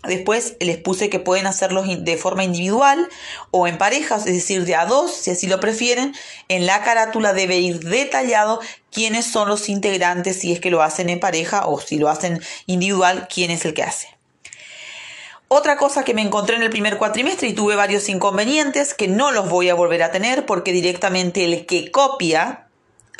Después 0.02 0.56
les 0.58 0.78
puse 0.78 1.10
que 1.10 1.20
pueden 1.20 1.46
hacerlos 1.46 1.86
de 1.86 2.16
forma 2.16 2.42
individual 2.42 3.08
o 3.52 3.68
en 3.68 3.78
parejas, 3.78 4.26
es 4.26 4.34
decir, 4.34 4.64
de 4.64 4.74
a 4.74 4.84
dos, 4.84 5.14
si 5.14 5.30
así 5.30 5.46
lo 5.46 5.60
prefieren. 5.60 6.12
En 6.48 6.66
la 6.66 6.82
carátula 6.82 7.32
debe 7.32 7.58
ir 7.58 7.80
detallado 7.80 8.60
quiénes 8.90 9.26
son 9.26 9.48
los 9.48 9.68
integrantes, 9.68 10.40
si 10.40 10.52
es 10.52 10.58
que 10.58 10.70
lo 10.70 10.82
hacen 10.82 11.08
en 11.08 11.20
pareja 11.20 11.66
o 11.66 11.80
si 11.80 11.98
lo 11.98 12.08
hacen 12.08 12.42
individual, 12.66 13.28
quién 13.32 13.52
es 13.52 13.64
el 13.64 13.74
que 13.74 13.84
hace. 13.84 14.08
Otra 15.46 15.76
cosa 15.76 16.02
que 16.02 16.14
me 16.14 16.22
encontré 16.22 16.56
en 16.56 16.62
el 16.62 16.70
primer 16.70 16.96
cuatrimestre 16.98 17.46
y 17.46 17.52
tuve 17.52 17.76
varios 17.76 18.08
inconvenientes 18.08 18.94
que 18.94 19.06
no 19.06 19.30
los 19.30 19.50
voy 19.50 19.68
a 19.68 19.74
volver 19.74 20.02
a 20.02 20.10
tener 20.10 20.46
porque 20.46 20.72
directamente 20.72 21.44
el 21.44 21.66
que 21.66 21.90
copia 21.90 22.68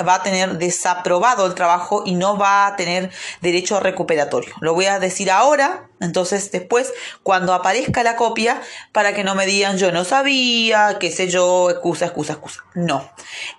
va 0.01 0.15
a 0.15 0.23
tener 0.23 0.57
desaprobado 0.57 1.45
el 1.45 1.53
trabajo 1.53 2.03
y 2.05 2.15
no 2.15 2.37
va 2.37 2.67
a 2.67 2.75
tener 2.75 3.11
derecho 3.41 3.79
recuperatorio. 3.79 4.53
Lo 4.59 4.73
voy 4.73 4.85
a 4.85 4.99
decir 4.99 5.29
ahora, 5.29 5.87
entonces 5.99 6.51
después 6.51 6.93
cuando 7.21 7.53
aparezca 7.53 8.03
la 8.03 8.15
copia 8.15 8.61
para 8.91 9.13
que 9.13 9.23
no 9.23 9.35
me 9.35 9.45
digan 9.45 9.77
yo 9.77 9.91
no 9.91 10.03
sabía, 10.03 10.97
qué 10.99 11.11
sé 11.11 11.29
yo, 11.29 11.69
excusa, 11.69 12.05
excusa, 12.05 12.33
excusa. 12.33 12.63
No. 12.73 13.09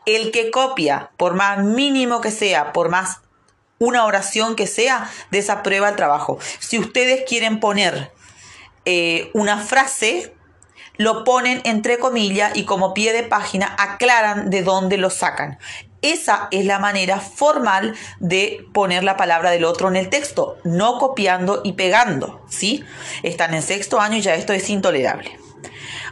El 0.07 0.33
que 0.33 0.51
copia, 0.51 1.11
por 1.17 1.35
más 1.35 1.63
mínimo 1.63 2.21
que 2.21 2.31
sea, 2.31 2.73
por 2.73 2.89
más 2.89 3.21
una 3.79 4.05
oración 4.05 4.57
que 4.57 4.67
sea, 4.67 5.11
desaprueba 5.31 5.89
el 5.89 5.97
trabajo. 5.97 6.39
Si 6.59 6.79
ustedes 6.79 7.25
quieren 7.29 7.61
poner 7.61 8.13
eh, 8.85 9.31
una 9.35 9.59
frase, 9.59 10.35
lo 10.97 11.25
ponen 11.25 11.61
entre 11.65 11.99
comillas 11.99 12.57
y 12.57 12.65
como 12.65 12.95
pie 12.95 13.13
de 13.13 13.25
página 13.25 13.75
aclaran 13.79 14.51
de 14.51 14.63
dónde 14.63 14.97
lo 14.97 15.11
sacan. 15.11 15.59
Esa 16.05 16.49
es 16.51 16.67
la 16.67 16.79
manera 16.79 17.19
formal 17.19 17.97
de 18.21 18.69
poner 18.75 19.05
la 19.05 19.17
palabra 19.17 19.51
del 19.51 19.65
otro 19.65 19.89
en 19.89 19.97
el 19.97 20.11
texto, 20.11 20.59
no 20.63 20.99
copiando 20.99 21.63
y 21.65 21.73
pegando, 21.73 22.43
¿sí? 22.47 22.85
Están 23.23 23.55
en 23.55 23.63
sexto 23.63 23.99
año 23.99 24.19
y 24.19 24.21
ya 24.21 24.35
esto 24.35 24.53
es 24.53 24.69
intolerable. 24.69 25.39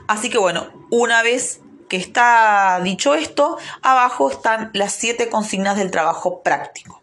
Así 0.08 0.30
que 0.30 0.38
bueno, 0.38 0.68
una 0.90 1.22
vez 1.22 1.60
que 1.90 1.98
está 1.98 2.80
dicho 2.82 3.14
esto, 3.14 3.58
abajo 3.82 4.30
están 4.30 4.70
las 4.72 4.94
siete 4.94 5.28
consignas 5.28 5.76
del 5.76 5.90
trabajo 5.90 6.42
práctico. 6.42 7.01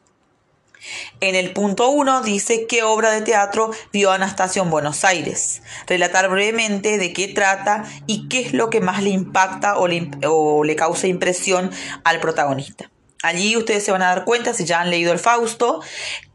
En 1.21 1.35
el 1.35 1.51
punto 1.51 1.89
1 1.89 2.21
dice 2.21 2.65
qué 2.67 2.83
obra 2.83 3.11
de 3.11 3.21
teatro 3.21 3.71
vio 3.91 4.11
Anastasio 4.11 4.63
en 4.63 4.69
Buenos 4.69 5.03
Aires. 5.03 5.61
Relatar 5.87 6.29
brevemente 6.29 6.97
de 6.97 7.13
qué 7.13 7.27
trata 7.27 7.83
y 8.07 8.27
qué 8.27 8.41
es 8.41 8.53
lo 8.53 8.69
que 8.69 8.81
más 8.81 9.03
le 9.03 9.09
impacta 9.09 9.77
o 9.77 9.87
le, 9.87 10.09
o 10.27 10.63
le 10.63 10.75
causa 10.75 11.07
impresión 11.07 11.71
al 12.03 12.19
protagonista. 12.19 12.89
Allí 13.21 13.57
ustedes 13.57 13.83
se 13.83 13.91
van 13.91 14.01
a 14.01 14.07
dar 14.07 14.23
cuenta, 14.23 14.53
si 14.53 14.63
ya 14.63 14.79
han 14.79 14.89
leído 14.89 15.11
el 15.11 15.19
Fausto, 15.19 15.81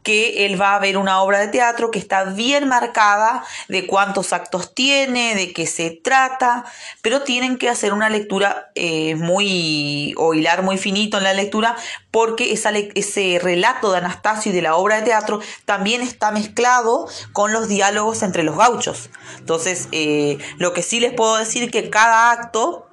que 0.03 0.45
él 0.45 0.61
va 0.61 0.75
a 0.75 0.79
ver 0.79 0.97
una 0.97 1.19
obra 1.23 1.39
de 1.39 1.47
teatro 1.47 1.89
que 1.89 1.97
está 1.97 2.25
bien 2.25 2.67
marcada 2.67 3.43
de 3.67 3.87
cuántos 3.87 4.33
actos 4.33 4.75
tiene, 4.75 5.33
de 5.33 5.51
qué 5.51 5.65
se 5.65 5.89
trata, 5.89 6.63
pero 7.01 7.23
tienen 7.23 7.57
que 7.57 7.69
hacer 7.69 7.91
una 7.91 8.07
lectura 8.09 8.69
eh, 8.75 9.15
muy, 9.15 10.13
o 10.17 10.35
hilar 10.35 10.61
muy 10.61 10.77
finito 10.77 11.17
en 11.17 11.23
la 11.23 11.33
lectura, 11.33 11.75
porque 12.11 12.53
ese 12.53 13.39
relato 13.41 13.91
de 13.91 13.97
Anastasio 13.97 14.51
y 14.51 14.55
de 14.55 14.61
la 14.61 14.75
obra 14.75 14.97
de 14.97 15.01
teatro 15.01 15.39
también 15.65 16.01
está 16.01 16.29
mezclado 16.29 17.07
con 17.33 17.51
los 17.51 17.67
diálogos 17.67 18.21
entre 18.21 18.43
los 18.43 18.55
gauchos. 18.55 19.09
Entonces, 19.39 19.89
eh, 19.91 20.37
lo 20.57 20.73
que 20.73 20.83
sí 20.83 20.99
les 20.99 21.13
puedo 21.13 21.35
decir 21.37 21.71
que 21.71 21.89
cada 21.89 22.29
acto 22.29 22.87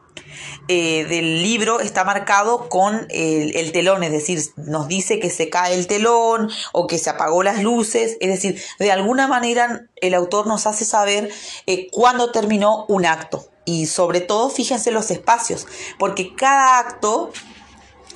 eh, 0.69 1.05
del 1.05 1.43
libro 1.43 1.81
está 1.81 2.05
marcado 2.05 2.69
con 2.69 3.07
el, 3.11 3.73
telón, 3.73 4.03
es 4.03 4.13
decir, 4.13 4.41
nos 4.57 4.89
dice 4.89 5.19
que 5.21 5.31
se 5.31 5.49
cae 5.49 5.75
el 5.75 5.87
telón 5.87 6.51
o 6.73 6.87
que 6.87 6.99
se 6.99 7.11
apagó 7.11 7.43
las 7.43 7.63
luces, 7.63 8.17
es 8.21 8.29
decir, 8.29 8.63
de 8.79 8.93
alguna 8.93 9.27
manera 9.29 9.87
el 9.97 10.15
autor 10.15 10.47
nos 10.47 10.67
hace 10.67 10.85
saber 10.85 11.31
eh, 11.67 11.89
cuándo 11.91 12.31
terminó 12.31 12.85
un 12.89 13.07
acto. 13.07 13.47
Y 13.65 13.87
sobre 13.87 14.21
todo, 14.21 14.51
fíjense 14.51 14.91
los 14.91 15.11
espacios, 15.11 15.67
porque 15.99 16.35
cada 16.35 16.79
acto 16.79 17.31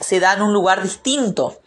se 0.01 0.19
da 0.19 0.35
en 0.35 0.43
un 0.43 0.53
lugar 0.53 0.83
distinto 0.83 1.61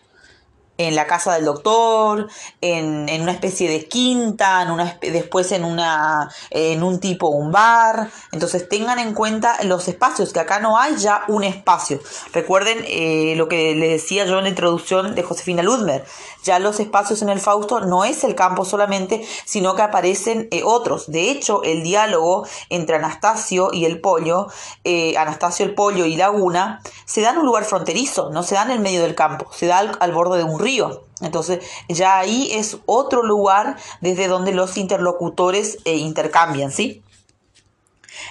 en 0.80 0.96
la 0.96 1.06
casa 1.06 1.34
del 1.34 1.44
doctor, 1.44 2.30
en, 2.62 3.22
una 3.22 3.34
especie 3.34 3.70
de 3.70 3.86
quinta, 3.86 4.64
en 4.64 4.72
una, 4.72 4.98
después 5.02 5.52
en, 5.52 5.66
una, 5.66 6.32
en 6.50 6.82
un 6.84 7.02
tipo 7.02 7.28
un 7.28 7.52
bar. 7.52 8.10
Entonces 8.32 8.68
tengan 8.70 8.98
en 8.98 9.14
cuenta 9.14 9.62
los 9.66 9.90
espacios, 9.90 10.32
que 10.32 10.40
acá 10.40 10.60
no 10.60 10.78
hay 10.78 10.96
ya 10.96 11.24
un 11.28 11.44
espacio. 11.44 12.00
Recuerden 12.32 12.78
eh, 12.88 13.34
lo 13.36 13.50
que 13.50 13.76
les 13.76 14.02
decía 14.02 14.26
yo 14.26 14.38
en 14.38 14.46
la 14.46 14.50
introducción 14.50 15.16
de 15.16 15.22
Josefina 15.22 15.64
Ludmer. 15.64 16.06
Ya 16.44 16.60
los 16.60 16.80
espacios 16.80 17.22
en 17.22 17.30
el 17.30 17.40
Fausto 17.40 17.82
no 17.82 18.06
es 18.06 18.24
el 18.24 18.36
campo 18.36 18.66
solamente, 18.66 19.26
sino 19.46 19.76
que 19.76 19.82
aparecen 19.82 20.48
eh, 20.52 20.62
otros. 20.64 21.12
De 21.12 21.32
hecho, 21.32 21.64
el 21.64 21.84
diálogo 21.84 22.46
entre 22.70 22.96
Anastasio 22.96 23.70
y 23.74 23.86
el 23.86 24.02
pollo, 24.02 24.48
eh, 24.84 25.18
Anastasio 25.18 25.66
el 25.66 25.76
pollo 25.76 26.06
y 26.06 26.16
Laguna, 26.16 26.82
se 27.06 27.22
da 27.22 27.32
en 27.32 27.40
un 27.40 27.46
lugar 27.46 27.66
fronterizo, 27.66 28.30
no 28.32 28.44
se 28.44 28.56
da 28.56 28.64
en 28.64 28.72
el 28.72 28.80
medio 28.80 29.02
del 29.02 29.16
campo, 29.16 29.48
se 29.52 29.68
da 29.68 29.80
al 29.80 30.12
borde 30.12 30.38
de 30.38 30.44
un 30.44 30.60
río 30.60 31.10
entonces 31.22 31.64
ya 31.88 32.18
ahí 32.18 32.50
es 32.54 32.78
otro 32.86 33.24
lugar 33.24 33.78
desde 34.02 34.28
donde 34.28 34.54
los 34.54 34.78
interlocutores 34.78 35.80
eh, 35.86 35.98
intercambian, 35.98 36.72
¿sí? 36.72 37.04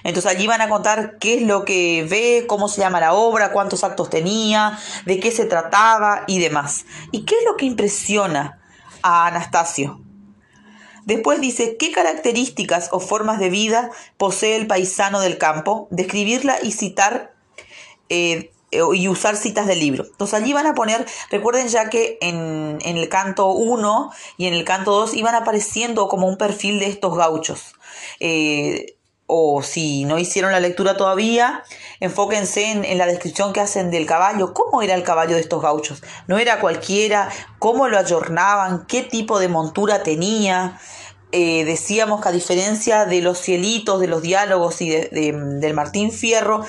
Entonces 0.04 0.30
allí 0.30 0.46
van 0.46 0.60
a 0.60 0.68
contar 0.68 1.18
qué 1.18 1.34
es 1.34 1.42
lo 1.42 1.64
que 1.64 2.06
ve, 2.08 2.46
cómo 2.46 2.68
se 2.68 2.80
llama 2.80 3.00
la 3.00 3.14
obra, 3.14 3.52
cuántos 3.52 3.84
actos 3.84 4.10
tenía, 4.10 4.78
de 5.04 5.20
qué 5.20 5.30
se 5.30 5.44
trataba 5.44 6.24
y 6.26 6.38
demás. 6.38 6.84
¿Y 7.12 7.24
qué 7.24 7.34
es 7.36 7.44
lo 7.44 7.56
que 7.56 7.66
impresiona 7.66 8.60
a 9.02 9.26
Anastasio? 9.26 10.00
Después 11.04 11.40
dice, 11.40 11.78
¿qué 11.78 11.90
características 11.90 12.90
o 12.92 13.00
formas 13.00 13.38
de 13.38 13.48
vida 13.48 13.90
posee 14.18 14.56
el 14.56 14.66
paisano 14.66 15.20
del 15.20 15.38
campo? 15.38 15.88
Describirla 15.90 16.58
y 16.62 16.72
citar 16.72 17.32
eh, 18.10 18.50
y 18.70 19.08
usar 19.08 19.36
citas 19.36 19.66
del 19.66 19.78
libro. 19.78 20.04
Entonces 20.04 20.38
allí 20.38 20.52
van 20.52 20.66
a 20.66 20.74
poner, 20.74 21.06
recuerden 21.30 21.68
ya 21.68 21.88
que 21.88 22.18
en, 22.20 22.78
el 22.84 23.08
canto 23.08 23.48
1 23.48 24.10
y 24.36 24.46
en 24.46 24.52
el 24.52 24.64
canto 24.64 24.92
2 24.92 25.14
iban 25.14 25.34
apareciendo 25.34 26.08
como 26.08 26.26
un 26.26 26.36
perfil 26.36 26.78
de 26.78 26.88
estos 26.88 27.16
gauchos. 27.16 27.74
Eh, 28.20 28.97
o 29.30 29.62
si 29.62 30.06
no 30.06 30.18
hicieron 30.18 30.52
la 30.52 30.58
lectura 30.58 30.96
todavía, 30.96 31.62
enfóquense 32.00 32.70
en, 32.70 32.98
la 32.98 33.06
descripción 33.06 33.52
que 33.52 33.60
hacen 33.60 33.90
del 33.90 34.06
caballo. 34.06 34.54
¿Cómo 34.54 34.80
era 34.80 34.94
el 34.94 35.02
caballo 35.02 35.34
de 35.34 35.42
estos 35.42 35.62
gauchos? 35.62 36.02
No 36.26 36.38
era 36.38 36.60
cualquiera, 36.60 37.28
cómo 37.58 37.88
lo 37.88 37.98
ayornaban, 37.98 38.86
qué 38.86 39.02
tipo 39.02 39.38
de 39.38 39.48
montura 39.48 40.02
tenía. 40.02 40.80
Eh, 41.30 41.66
decíamos 41.66 42.22
que 42.22 42.30
a 42.30 42.32
diferencia 42.32 43.04
de 43.04 43.20
los 43.20 43.38
cielitos, 43.38 44.00
de 44.00 44.06
los 44.06 44.22
diálogos 44.22 44.80
y 44.80 44.88
del 44.88 45.74
Martín 45.74 46.10
Fierro, 46.10 46.64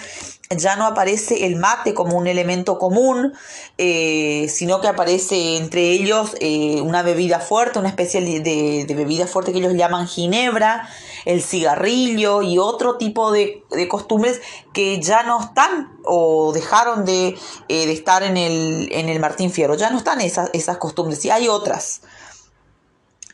ya 0.49 0.75
no 0.75 0.85
aparece 0.85 1.45
el 1.45 1.57
mate 1.57 1.93
como 1.93 2.17
un 2.17 2.27
elemento 2.27 2.79
común, 2.79 3.33
eh, 3.77 4.47
sino 4.49 4.81
que 4.81 4.87
aparece 4.87 5.57
entre 5.57 5.91
ellos 5.91 6.35
eh, 6.39 6.81
una 6.81 7.03
bebida 7.03 7.39
fuerte, 7.39 7.77
una 7.77 7.89
especie 7.89 8.21
de, 8.21 8.93
bebida 8.95 9.27
fuerte 9.27 9.51
que 9.51 9.59
ellos 9.59 9.75
llaman 9.75 10.07
ginebra, 10.07 10.89
el 11.29 11.43
cigarrillo 11.43 12.41
y 12.41 12.57
otro 12.57 12.97
tipo 12.97 13.31
de, 13.31 13.63
costumbres 13.87 14.41
que 14.73 14.99
ya 14.99 15.21
no 15.21 15.39
están 15.39 15.99
o 16.03 16.51
dejaron 16.53 17.05
de, 17.05 17.37
eh, 17.67 17.91
estar 17.91 18.23
en 18.23 18.35
el, 18.35 18.89
en 18.91 19.09
el 19.09 19.19
Martín 19.19 19.51
Fierro, 19.51 19.75
ya 19.75 19.91
no 19.91 19.99
están 19.99 20.21
esas, 20.21 20.49
esas 20.53 20.77
costumbres, 20.77 21.23
y 21.25 21.29
hay 21.29 21.47
otras 21.47 22.01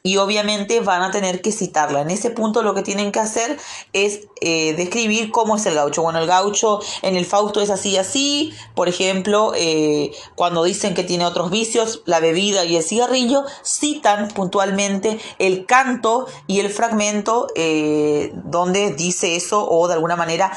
y 0.05 0.17
obviamente 0.17 0.81
van 0.81 1.01
a 1.01 1.09
tener 1.09 1.41
que 1.41 1.51
citarla. 1.51 2.01
En 2.01 2.11
ese 2.11 2.29
punto 2.29 2.61
lo 2.61 2.75
que 2.75 2.83
tienen 2.83 3.11
que 3.11 3.19
hacer 3.19 3.57
es 3.91 4.27
eh, 4.39 4.75
describir 4.75 5.31
cómo 5.31 5.55
es 5.55 5.65
el 5.65 5.73
gaucho. 5.73 6.03
Bueno, 6.03 6.19
el 6.19 6.27
gaucho 6.27 6.79
en 7.01 7.15
el 7.15 7.25
Fausto 7.25 7.59
es 7.59 7.71
así 7.71 7.89
y 7.89 7.97
así. 7.97 8.53
Por 8.75 8.87
ejemplo, 8.87 9.53
eh, 9.55 10.11
cuando 10.35 10.63
dicen 10.63 10.93
que 10.93 11.03
tiene 11.03 11.25
otros 11.25 11.49
vicios, 11.49 12.03
la 12.05 12.19
bebida 12.19 12.65
y 12.65 12.75
el 12.75 12.83
cigarrillo, 12.83 13.45
citan 13.63 14.27
puntualmente 14.27 15.19
el 15.39 15.65
canto 15.65 16.27
y 16.45 16.59
el 16.59 16.69
fragmento 16.69 17.47
eh, 17.55 18.31
donde 18.45 18.91
dice 18.91 19.35
eso 19.35 19.67
o 19.67 19.87
de 19.87 19.95
alguna 19.95 20.15
manera 20.15 20.55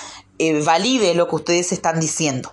valide 0.63 1.15
lo 1.15 1.27
que 1.27 1.37
ustedes 1.37 1.73
están 1.73 2.01
diciendo. 2.01 2.53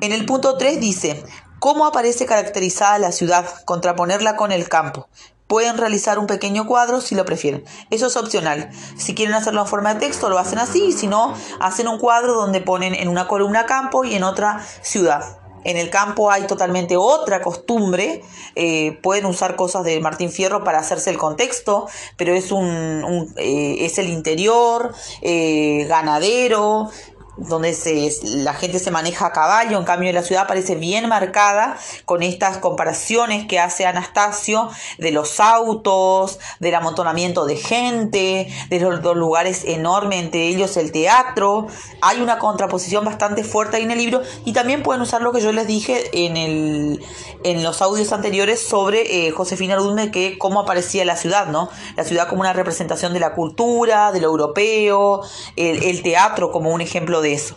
En 0.00 0.12
el 0.12 0.24
punto 0.24 0.56
3 0.56 0.80
dice, 0.80 1.24
¿Cómo 1.58 1.86
aparece 1.86 2.24
caracterizada 2.24 3.00
la 3.00 3.10
ciudad? 3.10 3.44
Contraponerla 3.64 4.36
con 4.36 4.52
el 4.52 4.68
campo. 4.68 5.08
Pueden 5.48 5.78
realizar 5.78 6.18
un 6.18 6.26
pequeño 6.26 6.66
cuadro 6.66 7.00
si 7.00 7.14
lo 7.14 7.24
prefieren. 7.24 7.64
Eso 7.90 8.06
es 8.06 8.16
opcional. 8.16 8.70
Si 8.96 9.14
quieren 9.14 9.34
hacerlo 9.34 9.62
en 9.62 9.66
forma 9.66 9.94
de 9.94 10.00
texto, 10.00 10.28
lo 10.28 10.38
hacen 10.38 10.58
así. 10.58 10.92
Si 10.92 11.08
no, 11.08 11.34
hacen 11.58 11.88
un 11.88 11.98
cuadro 11.98 12.34
donde 12.34 12.60
ponen 12.60 12.94
en 12.94 13.08
una 13.08 13.26
columna 13.26 13.66
campo 13.66 14.04
y 14.04 14.14
en 14.14 14.22
otra 14.22 14.64
ciudad. 14.82 15.38
En 15.64 15.76
el 15.76 15.90
campo 15.90 16.30
hay 16.30 16.46
totalmente 16.46 16.96
otra 16.96 17.42
costumbre. 17.42 18.22
Eh, 18.54 18.98
pueden 19.02 19.26
usar 19.26 19.56
cosas 19.56 19.84
de 19.84 20.00
Martín 20.00 20.30
Fierro 20.30 20.64
para 20.64 20.78
hacerse 20.78 21.10
el 21.10 21.18
contexto, 21.18 21.88
pero 22.16 22.34
es, 22.34 22.52
un, 22.52 23.34
eh, 23.36 23.76
es 23.80 23.98
el 23.98 24.08
interior, 24.08 24.94
eh, 25.22 25.86
ganadero, 25.88 26.90
donde 27.38 27.72
se, 27.72 28.12
la 28.22 28.52
gente 28.52 28.78
se 28.78 28.90
maneja 28.90 29.26
a 29.26 29.32
caballo, 29.32 29.78
en 29.78 29.84
cambio 29.84 30.12
la 30.12 30.22
ciudad 30.22 30.48
parece 30.48 30.74
bien 30.74 31.08
marcada 31.08 31.78
con 32.04 32.22
estas 32.22 32.58
comparaciones 32.58 33.46
que 33.46 33.60
hace 33.60 33.86
Anastasio 33.86 34.68
de 34.98 35.12
los 35.12 35.38
autos, 35.38 36.40
del 36.58 36.74
amontonamiento 36.74 37.46
de 37.46 37.56
gente, 37.56 38.48
de 38.70 38.80
los, 38.80 38.98
lugares 39.16 39.64
enormes, 39.64 40.24
entre 40.24 40.48
ellos 40.48 40.76
el 40.76 40.90
teatro. 40.92 41.68
Hay 42.00 42.20
una 42.20 42.38
contraposición 42.38 43.04
bastante 43.04 43.44
fuerte 43.44 43.76
ahí 43.76 43.84
en 43.84 43.92
el 43.92 43.98
libro 43.98 44.22
y 44.44 44.52
también 44.52 44.82
pueden 44.82 45.02
usar 45.02 45.22
lo 45.22 45.32
que 45.32 45.40
yo 45.40 45.52
les 45.52 45.66
dije 45.66 46.10
en, 46.12 46.36
el, 46.36 47.04
en 47.44 47.62
los 47.62 47.80
audios 47.82 48.12
anteriores 48.12 48.60
sobre 48.60 49.26
eh, 49.26 49.30
Josefina 49.30 49.76
Ludme, 49.76 50.10
que 50.10 50.38
cómo 50.38 50.60
aparecía 50.60 51.04
la 51.04 51.16
ciudad, 51.16 51.46
¿no? 51.46 51.70
La 51.96 52.04
ciudad 52.04 52.28
como 52.28 52.40
una 52.40 52.52
representación 52.52 53.12
de 53.12 53.20
la 53.20 53.34
cultura, 53.34 54.12
de 54.12 54.20
lo 54.20 54.28
europeo, 54.28 55.22
el 55.56 56.02
teatro 56.02 56.50
como 56.50 56.70
un 56.70 56.80
ejemplo 56.80 57.20
de 57.20 57.27
eso. 57.32 57.56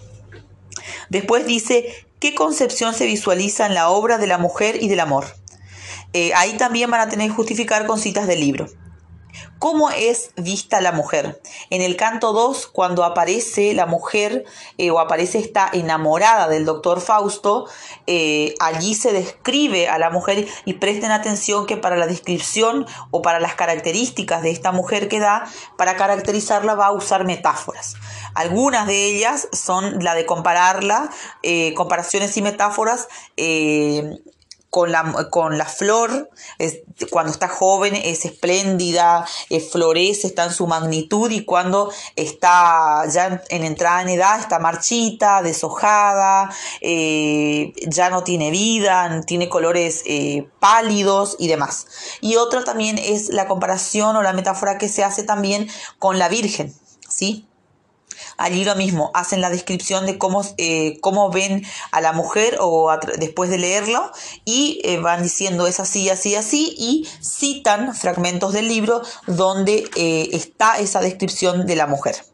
Después 1.09 1.45
dice, 1.45 1.93
¿qué 2.19 2.33
concepción 2.35 2.93
se 2.93 3.05
visualiza 3.05 3.65
en 3.65 3.73
la 3.73 3.89
obra 3.89 4.17
de 4.17 4.27
la 4.27 4.37
mujer 4.37 4.81
y 4.81 4.87
del 4.87 4.99
amor? 4.99 5.25
Eh, 6.13 6.33
ahí 6.35 6.57
también 6.57 6.91
van 6.91 7.01
a 7.01 7.09
tener 7.09 7.29
que 7.29 7.35
justificar 7.35 7.85
con 7.85 7.99
citas 7.99 8.27
del 8.27 8.39
libro. 8.39 8.67
¿Cómo 9.59 9.89
es 9.91 10.31
vista 10.37 10.81
la 10.81 10.91
mujer? 10.91 11.41
En 11.69 11.81
el 11.81 11.95
canto 11.95 12.33
2, 12.33 12.67
cuando 12.67 13.03
aparece 13.03 13.73
la 13.73 13.85
mujer 13.85 14.45
eh, 14.77 14.91
o 14.91 14.99
aparece 14.99 15.39
esta 15.39 15.69
enamorada 15.71 16.47
del 16.47 16.65
doctor 16.65 17.01
Fausto, 17.01 17.67
eh, 18.07 18.55
allí 18.59 18.95
se 18.95 19.13
describe 19.13 19.87
a 19.87 19.97
la 19.97 20.09
mujer 20.09 20.47
y 20.65 20.73
presten 20.73 21.11
atención 21.11 21.65
que 21.65 21.77
para 21.77 21.95
la 21.95 22.07
descripción 22.07 22.85
o 23.11 23.21
para 23.21 23.39
las 23.39 23.55
características 23.55 24.41
de 24.41 24.51
esta 24.51 24.71
mujer 24.71 25.07
que 25.07 25.19
da, 25.19 25.47
para 25.77 25.95
caracterizarla 25.95 26.75
va 26.75 26.87
a 26.87 26.91
usar 26.91 27.25
metáforas. 27.25 27.95
Algunas 28.33 28.87
de 28.87 29.05
ellas 29.05 29.47
son 29.51 30.03
la 30.03 30.15
de 30.15 30.25
compararla, 30.25 31.09
eh, 31.43 31.73
comparaciones 31.75 32.35
y 32.37 32.41
metáforas 32.41 33.07
con 34.71 34.91
la, 34.91 35.27
con 35.29 35.57
la 35.57 35.65
flor, 35.65 36.29
cuando 37.11 37.31
está 37.31 37.49
joven 37.49 37.93
es 37.93 38.23
espléndida, 38.23 39.25
eh, 39.49 39.59
florece, 39.59 40.27
está 40.27 40.45
en 40.45 40.51
su 40.51 40.65
magnitud 40.65 41.29
y 41.29 41.43
cuando 41.43 41.91
está 42.15 43.03
ya 43.11 43.43
en, 43.49 43.65
entrada 43.65 44.01
en 44.01 44.09
edad 44.09 44.39
está 44.39 44.59
marchita, 44.59 45.41
deshojada, 45.41 46.49
eh, 46.79 47.73
ya 47.85 48.09
no 48.09 48.23
tiene 48.23 48.49
vida, 48.49 49.21
tiene 49.27 49.49
colores 49.49 50.03
eh, 50.05 50.47
pálidos 50.61 51.35
y 51.37 51.49
demás. 51.49 51.87
Y 52.21 52.37
otra 52.37 52.63
también 52.63 52.97
es 52.97 53.27
la 53.27 53.49
comparación 53.49 54.15
o 54.15 54.21
la 54.21 54.31
metáfora 54.31 54.77
que 54.77 54.87
se 54.87 55.03
hace 55.03 55.23
también 55.23 55.67
con 55.99 56.17
la 56.17 56.29
Virgen, 56.29 56.73
¿sí? 57.09 57.45
Allí 58.37 58.63
lo 58.65 58.75
mismo, 58.75 59.11
hacen 59.13 59.41
la 59.41 59.49
descripción 59.49 60.05
de 60.05 60.17
cómo, 60.17 60.43
eh, 60.57 60.99
cómo 61.01 61.29
ven 61.29 61.65
a 61.91 62.01
la 62.01 62.13
mujer 62.13 62.57
o 62.59 62.91
después 63.17 63.49
de 63.49 63.57
leerlo 63.57 64.11
y 64.45 64.81
eh, 64.83 64.97
van 64.99 65.23
diciendo 65.23 65.67
es 65.67 65.79
así, 65.79 66.09
así, 66.09 66.35
así 66.35 66.73
y 66.77 67.07
citan 67.21 67.95
fragmentos 67.95 68.53
del 68.53 68.67
libro 68.67 69.01
donde 69.27 69.89
eh, 69.95 70.29
está 70.33 70.79
esa 70.79 71.01
descripción 71.01 71.65
de 71.65 71.75
la 71.75 71.87
mujer. 71.87 72.30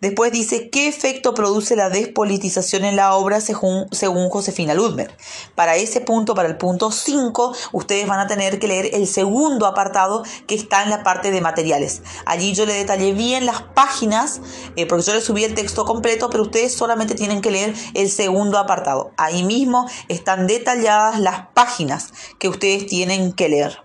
Después 0.00 0.32
dice, 0.32 0.70
¿qué 0.70 0.88
efecto 0.88 1.34
produce 1.34 1.76
la 1.76 1.90
despolitización 1.90 2.84
en 2.84 2.96
la 2.96 3.14
obra 3.14 3.40
según, 3.40 3.86
según 3.92 4.28
Josefina 4.28 4.74
Ludmer? 4.74 5.16
Para 5.54 5.76
ese 5.76 6.00
punto, 6.00 6.34
para 6.34 6.48
el 6.48 6.56
punto 6.56 6.90
5, 6.90 7.54
ustedes 7.72 8.06
van 8.06 8.20
a 8.20 8.26
tener 8.26 8.58
que 8.58 8.68
leer 8.68 8.90
el 8.92 9.06
segundo 9.06 9.66
apartado 9.66 10.24
que 10.46 10.54
está 10.54 10.82
en 10.82 10.90
la 10.90 11.02
parte 11.02 11.30
de 11.30 11.40
materiales. 11.40 12.02
Allí 12.26 12.54
yo 12.54 12.66
le 12.66 12.74
detallé 12.74 13.12
bien 13.12 13.46
las 13.46 13.62
páginas, 13.62 14.40
eh, 14.76 14.86
porque 14.86 15.04
yo 15.04 15.14
le 15.14 15.20
subí 15.20 15.44
el 15.44 15.54
texto 15.54 15.84
completo, 15.84 16.30
pero 16.30 16.42
ustedes 16.42 16.74
solamente 16.74 17.14
tienen 17.14 17.40
que 17.40 17.50
leer 17.50 17.74
el 17.94 18.10
segundo 18.10 18.58
apartado. 18.58 19.12
Ahí 19.16 19.44
mismo 19.44 19.88
están 20.08 20.46
detalladas 20.46 21.20
las 21.20 21.48
páginas 21.54 22.12
que 22.38 22.48
ustedes 22.48 22.86
tienen 22.86 23.32
que 23.32 23.48
leer. 23.48 23.83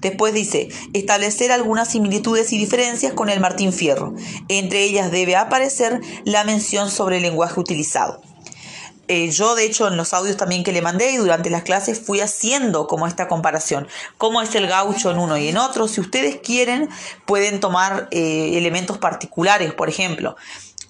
Después 0.00 0.34
dice, 0.34 0.68
establecer 0.92 1.52
algunas 1.52 1.88
similitudes 1.88 2.52
y 2.52 2.58
diferencias 2.58 3.12
con 3.12 3.28
el 3.28 3.40
Martín 3.40 3.72
Fierro. 3.72 4.14
Entre 4.48 4.84
ellas 4.84 5.10
debe 5.10 5.36
aparecer 5.36 6.00
la 6.24 6.44
mención 6.44 6.90
sobre 6.90 7.16
el 7.16 7.22
lenguaje 7.22 7.60
utilizado. 7.60 8.20
Eh, 9.06 9.30
yo, 9.30 9.54
de 9.54 9.64
hecho, 9.64 9.88
en 9.88 9.96
los 9.96 10.14
audios 10.14 10.36
también 10.36 10.64
que 10.64 10.72
le 10.72 10.80
mandé 10.80 11.12
y 11.12 11.16
durante 11.16 11.50
las 11.50 11.62
clases 11.62 12.00
fui 12.00 12.20
haciendo 12.20 12.86
como 12.86 13.06
esta 13.06 13.28
comparación. 13.28 13.86
Cómo 14.16 14.40
es 14.40 14.54
el 14.54 14.66
gaucho 14.66 15.10
en 15.10 15.18
uno 15.18 15.36
y 15.36 15.48
en 15.48 15.58
otro. 15.58 15.88
Si 15.88 16.00
ustedes 16.00 16.38
quieren, 16.42 16.88
pueden 17.26 17.60
tomar 17.60 18.08
eh, 18.10 18.52
elementos 18.54 18.98
particulares, 18.98 19.74
por 19.74 19.88
ejemplo. 19.88 20.36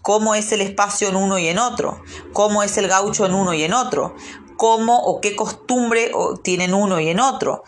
Cómo 0.03 0.35
es 0.35 0.53
el 0.53 0.61
espacio 0.61 1.09
en 1.09 1.17
uno 1.17 1.39
y 1.39 1.49
en 1.49 1.59
otro. 1.59 2.03
Cómo 2.33 2.63
es 2.63 2.77
el 2.77 2.89
gaucho 2.89 3.27
en 3.27 3.35
uno 3.35 3.53
y 3.53 3.65
en 3.65 3.73
otro. 3.73 4.15
Cómo 4.57 5.03
o 5.03 5.21
qué 5.21 5.35
costumbre 5.35 6.13
tienen 6.45 6.75
uno 6.75 7.01
y 7.01 7.09
en 7.09 7.19
otro 7.19 7.65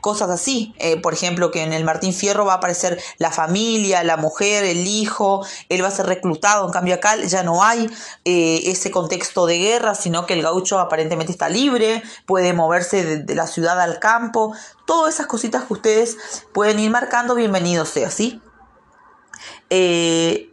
cosas 0.00 0.30
así. 0.30 0.74
Eh, 0.78 1.00
por 1.00 1.12
ejemplo, 1.12 1.50
que 1.50 1.62
en 1.62 1.72
el 1.72 1.84
Martín 1.84 2.12
Fierro 2.12 2.44
va 2.44 2.54
a 2.54 2.56
aparecer 2.56 3.00
la 3.18 3.30
familia, 3.30 4.02
la 4.04 4.16
mujer, 4.16 4.64
el 4.64 4.86
hijo, 4.86 5.44
él 5.68 5.82
va 5.82 5.88
a 5.88 5.92
ser 5.92 6.06
reclutado, 6.06 6.66
en 6.66 6.72
cambio 6.72 6.94
acá 6.94 7.16
ya 7.16 7.42
no 7.42 7.62
hay 7.62 7.90
eh, 8.24 8.62
ese 8.66 8.90
contexto 8.90 9.46
de 9.46 9.58
guerra, 9.58 9.94
sino 9.94 10.26
que 10.26 10.34
el 10.34 10.42
gaucho 10.42 10.78
aparentemente 10.78 11.32
está 11.32 11.48
libre, 11.48 12.02
puede 12.26 12.52
moverse 12.52 13.18
de, 13.18 13.34
la 13.34 13.46
ciudad 13.46 13.80
al 13.80 13.98
campo, 13.98 14.54
todas 14.86 15.14
esas 15.14 15.26
cositas 15.26 15.64
que 15.64 15.72
ustedes 15.72 16.16
pueden 16.52 16.78
ir 16.78 16.90
marcando, 16.90 17.34
bienvenido 17.34 17.84
sea, 17.84 18.10
¿sí? 18.10 18.40
Eh, 19.70 20.50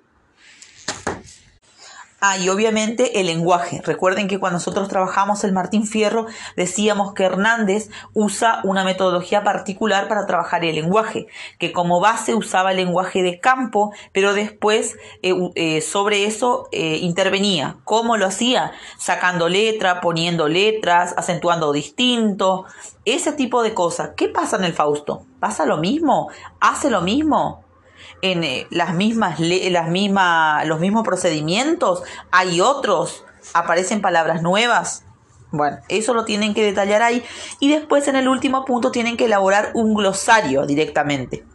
Ah, 2.20 2.36
y 2.40 2.50
obviamente 2.50 3.20
el 3.20 3.28
lenguaje. 3.28 3.80
Recuerden 3.86 4.28
que 4.28 4.40
cuando 4.40 4.56
nosotros 4.56 4.88
trabajamos 4.88 5.44
el 5.44 5.54
Martín 5.54 5.86
Fierro 5.86 6.26
decíamos 6.56 7.14
que 7.14 7.24
Hernández 7.24 7.92
usa 8.16 8.60
una 8.64 8.84
metodología 8.84 9.44
particular 9.44 10.08
para 10.08 10.26
trabajar 10.26 10.66
el 10.66 10.74
lenguaje, 10.74 11.28
que 11.60 11.72
como 11.72 12.00
base 12.00 12.34
usaba 12.34 12.72
el 12.72 12.78
lenguaje 12.78 13.22
de 13.22 13.40
campo, 13.40 13.94
pero 14.14 14.34
después 14.34 14.96
eh, 15.22 15.36
eh, 15.54 15.82
sobre 15.82 16.26
eso 16.26 16.70
eh, 16.72 16.98
intervenía. 17.02 17.78
¿Cómo 17.84 18.18
lo 18.18 18.26
hacía? 18.26 18.72
Sacando 18.98 19.48
letra, 19.48 20.02
poniendo 20.02 20.48
letras, 20.48 21.14
acentuando 21.18 21.72
distinto, 21.72 22.66
ese 23.06 23.32
tipo 23.32 23.62
de 23.62 23.76
cosas. 23.76 24.12
¿Qué 24.18 24.28
pasa 24.28 24.58
en 24.58 24.64
el 24.64 24.74
Fausto? 24.74 25.28
¿Pasa 25.40 25.68
lo 25.68 25.78
mismo? 25.78 26.30
¿Hace 26.60 26.90
lo 26.90 27.02
mismo? 27.02 27.67
En 28.22 28.44
eh, 28.44 28.68
las 28.70 28.94
mismas, 28.94 29.40
las 29.40 29.90
mismas, 29.90 30.66
los 30.68 30.80
mismos 30.80 31.04
procedimientos, 31.04 32.04
hay 32.32 32.62
otros, 32.62 33.24
aparecen 33.54 34.02
palabras 34.02 34.42
nuevas. 34.42 35.04
Bueno, 35.52 35.78
eso 35.88 36.14
lo 36.14 36.26
tienen 36.26 36.54
que 36.54 36.64
detallar 36.64 37.02
ahí. 37.02 37.24
Y 37.60 37.70
después 37.70 38.08
en 38.08 38.16
el 38.16 38.28
último 38.28 38.66
punto 38.66 38.92
tienen 38.92 39.18
que 39.18 39.26
elaborar 39.26 39.72
un 39.74 39.94
glosario 39.94 40.66
directamente. 40.66 41.46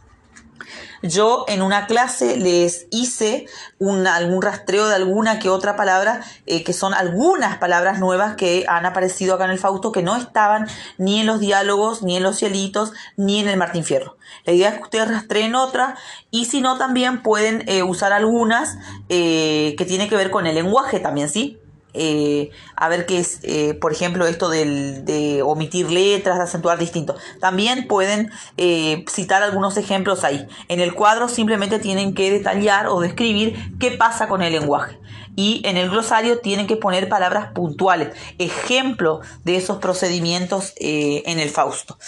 Yo 1.03 1.45
en 1.49 1.62
una 1.62 1.87
clase 1.87 2.37
les 2.37 2.87
hice 2.91 3.47
algún 3.81 4.41
rastreo 4.41 4.88
de 4.88 4.95
alguna 4.95 5.41
que 5.41 5.49
otra 5.49 5.75
palabra, 5.75 6.21
eh, 6.47 6.62
que 6.62 6.73
son 6.73 6.95
algunas 6.95 7.59
palabras 7.59 7.99
nuevas 7.99 8.37
que 8.37 8.65
han 8.69 8.87
aparecido 8.87 9.35
acá 9.35 9.45
en 9.47 9.51
el 9.51 9.59
Fausto 9.59 9.91
que 9.91 10.03
no 10.03 10.17
estaban 10.17 10.69
ni 10.99 11.21
en 11.21 11.27
los 11.27 11.41
diálogos, 11.41 12.03
ni 12.03 12.17
en 12.17 12.23
los 12.23 12.38
cielitos, 12.38 12.93
ni 13.17 13.41
en 13.41 13.49
el 13.49 13.57
Martín 13.57 13.85
Fierro. 13.85 14.17
La 14.45 14.53
idea 14.53 14.69
es 14.69 14.77
que 14.77 14.83
ustedes 14.83 15.09
rastreen 15.09 15.57
otras 15.57 15.99
y 16.31 16.45
si 16.45 16.61
no 16.61 16.79
también 16.79 17.23
pueden 17.23 17.65
eh, 17.67 17.83
usar 17.83 18.12
algunas 18.12 18.79
eh, 19.09 19.75
que 19.77 19.85
tienen 19.85 20.09
que 20.09 20.17
ver 20.17 20.31
con 20.31 20.47
el 20.47 20.55
lenguaje 20.55 21.01
también, 21.01 21.29
¿sí? 21.29 21.59
Eh, 21.95 22.51
a 22.77 22.89
ver 22.89 23.07
qué 23.07 23.19
es, 23.19 23.41
eh, 23.43 23.75
por 23.75 23.93
ejemplo, 23.93 24.27
esto 24.27 24.49
de 24.49 25.43
omitir 25.45 25.91
letras, 25.91 26.39
de 26.39 26.45
acentuar 26.45 26.79
distinto. 26.79 27.15
También 27.41 27.87
pueden 27.87 28.31
eh, 28.57 29.05
citar 29.09 29.43
algunos 29.43 29.77
ejemplos 29.77 30.25
ahí. 30.25 30.47
En 30.69 30.81
el 30.81 30.95
cuadro 30.95 31.29
simplemente 31.29 31.79
tienen 31.79 32.15
que 32.15 32.31
detallar 32.31 32.87
o 32.89 33.01
describir 33.01 33.57
qué 33.79 33.91
pasa 33.91 34.29
con 34.29 34.43
el 34.43 34.53
lenguaje 34.53 34.99
y 35.37 35.62
en 35.64 35.77
el 35.77 35.90
glosario 35.90 36.38
tienen 36.40 36.66
que 36.66 36.77
poner 36.77 37.09
palabras 37.09 37.53
puntuales, 37.53 38.09
ejemplo 38.38 39.21
de 39.45 39.57
esos 39.57 39.79
procedimientos 39.79 40.75
eh, 40.79 41.23
en 41.27 41.38
el 41.38 41.51
Fausto. 41.51 41.99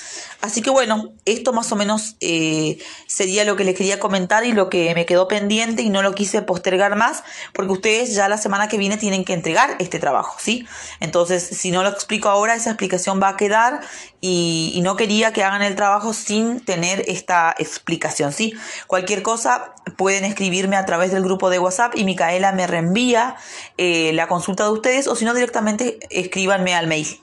Así 0.41 0.61
que 0.61 0.71
bueno, 0.71 1.13
esto 1.25 1.53
más 1.53 1.73
o 1.73 1.77
menos 1.77 2.17
eh, 2.21 2.79
sería 3.07 3.45
lo 3.45 3.57
que 3.57 3.65
les 3.65 3.77
quería 3.77 3.99
comentar 3.99 4.45
y 4.45 4.53
lo 4.53 4.69
que 4.69 4.95
me 4.95 5.07
quedó 5.07 5.27
pendiente 5.27 5.83
y 5.83 5.89
no 5.89 6.03
lo 6.03 6.15
quise 6.15 6.43
postergar 6.43 6.97
más 6.97 7.25
porque 7.55 7.73
ustedes 7.73 8.15
ya 8.15 8.29
la 8.29 8.37
semana 8.37 8.69
que 8.69 8.77
viene 8.77 8.97
tienen 8.97 9.25
que 9.25 9.33
entregar 9.33 9.77
este 9.79 9.99
trabajo, 9.99 10.37
¿sí? 10.39 10.67
Entonces, 11.01 11.43
si 11.43 11.71
no 11.71 11.83
lo 11.83 11.89
explico 11.89 12.29
ahora, 12.29 12.55
esa 12.55 12.71
explicación 12.71 13.23
va 13.23 13.31
a 13.31 13.37
quedar 13.37 13.81
y, 14.27 14.73
y 14.75 14.81
no 14.81 14.97
quería 14.97 15.35
que 15.35 15.45
hagan 15.45 15.61
el 15.61 15.75
trabajo 15.75 16.15
sin 16.15 16.59
tener 16.65 17.05
esta 17.09 17.55
explicación, 17.59 18.33
¿sí? 18.33 18.55
Cualquier 18.87 19.23
cosa 19.23 19.75
pueden 19.99 20.25
escribirme 20.25 20.77
a 20.77 20.87
través 20.87 21.13
del 21.13 21.23
grupo 21.23 21.51
de 21.51 21.59
WhatsApp 21.59 21.93
y 21.95 22.05
Micaela 22.05 22.53
me 22.53 22.67
reenvía 22.67 23.37
eh, 23.77 24.15
la 24.15 24.27
consulta 24.27 24.65
de 24.65 24.71
ustedes 24.71 25.09
o 25.09 25.15
si 25.15 25.27
no 25.27 25.35
directamente 25.35 25.99
escríbanme 26.09 26.75
al 26.75 26.87
mail. 26.87 27.21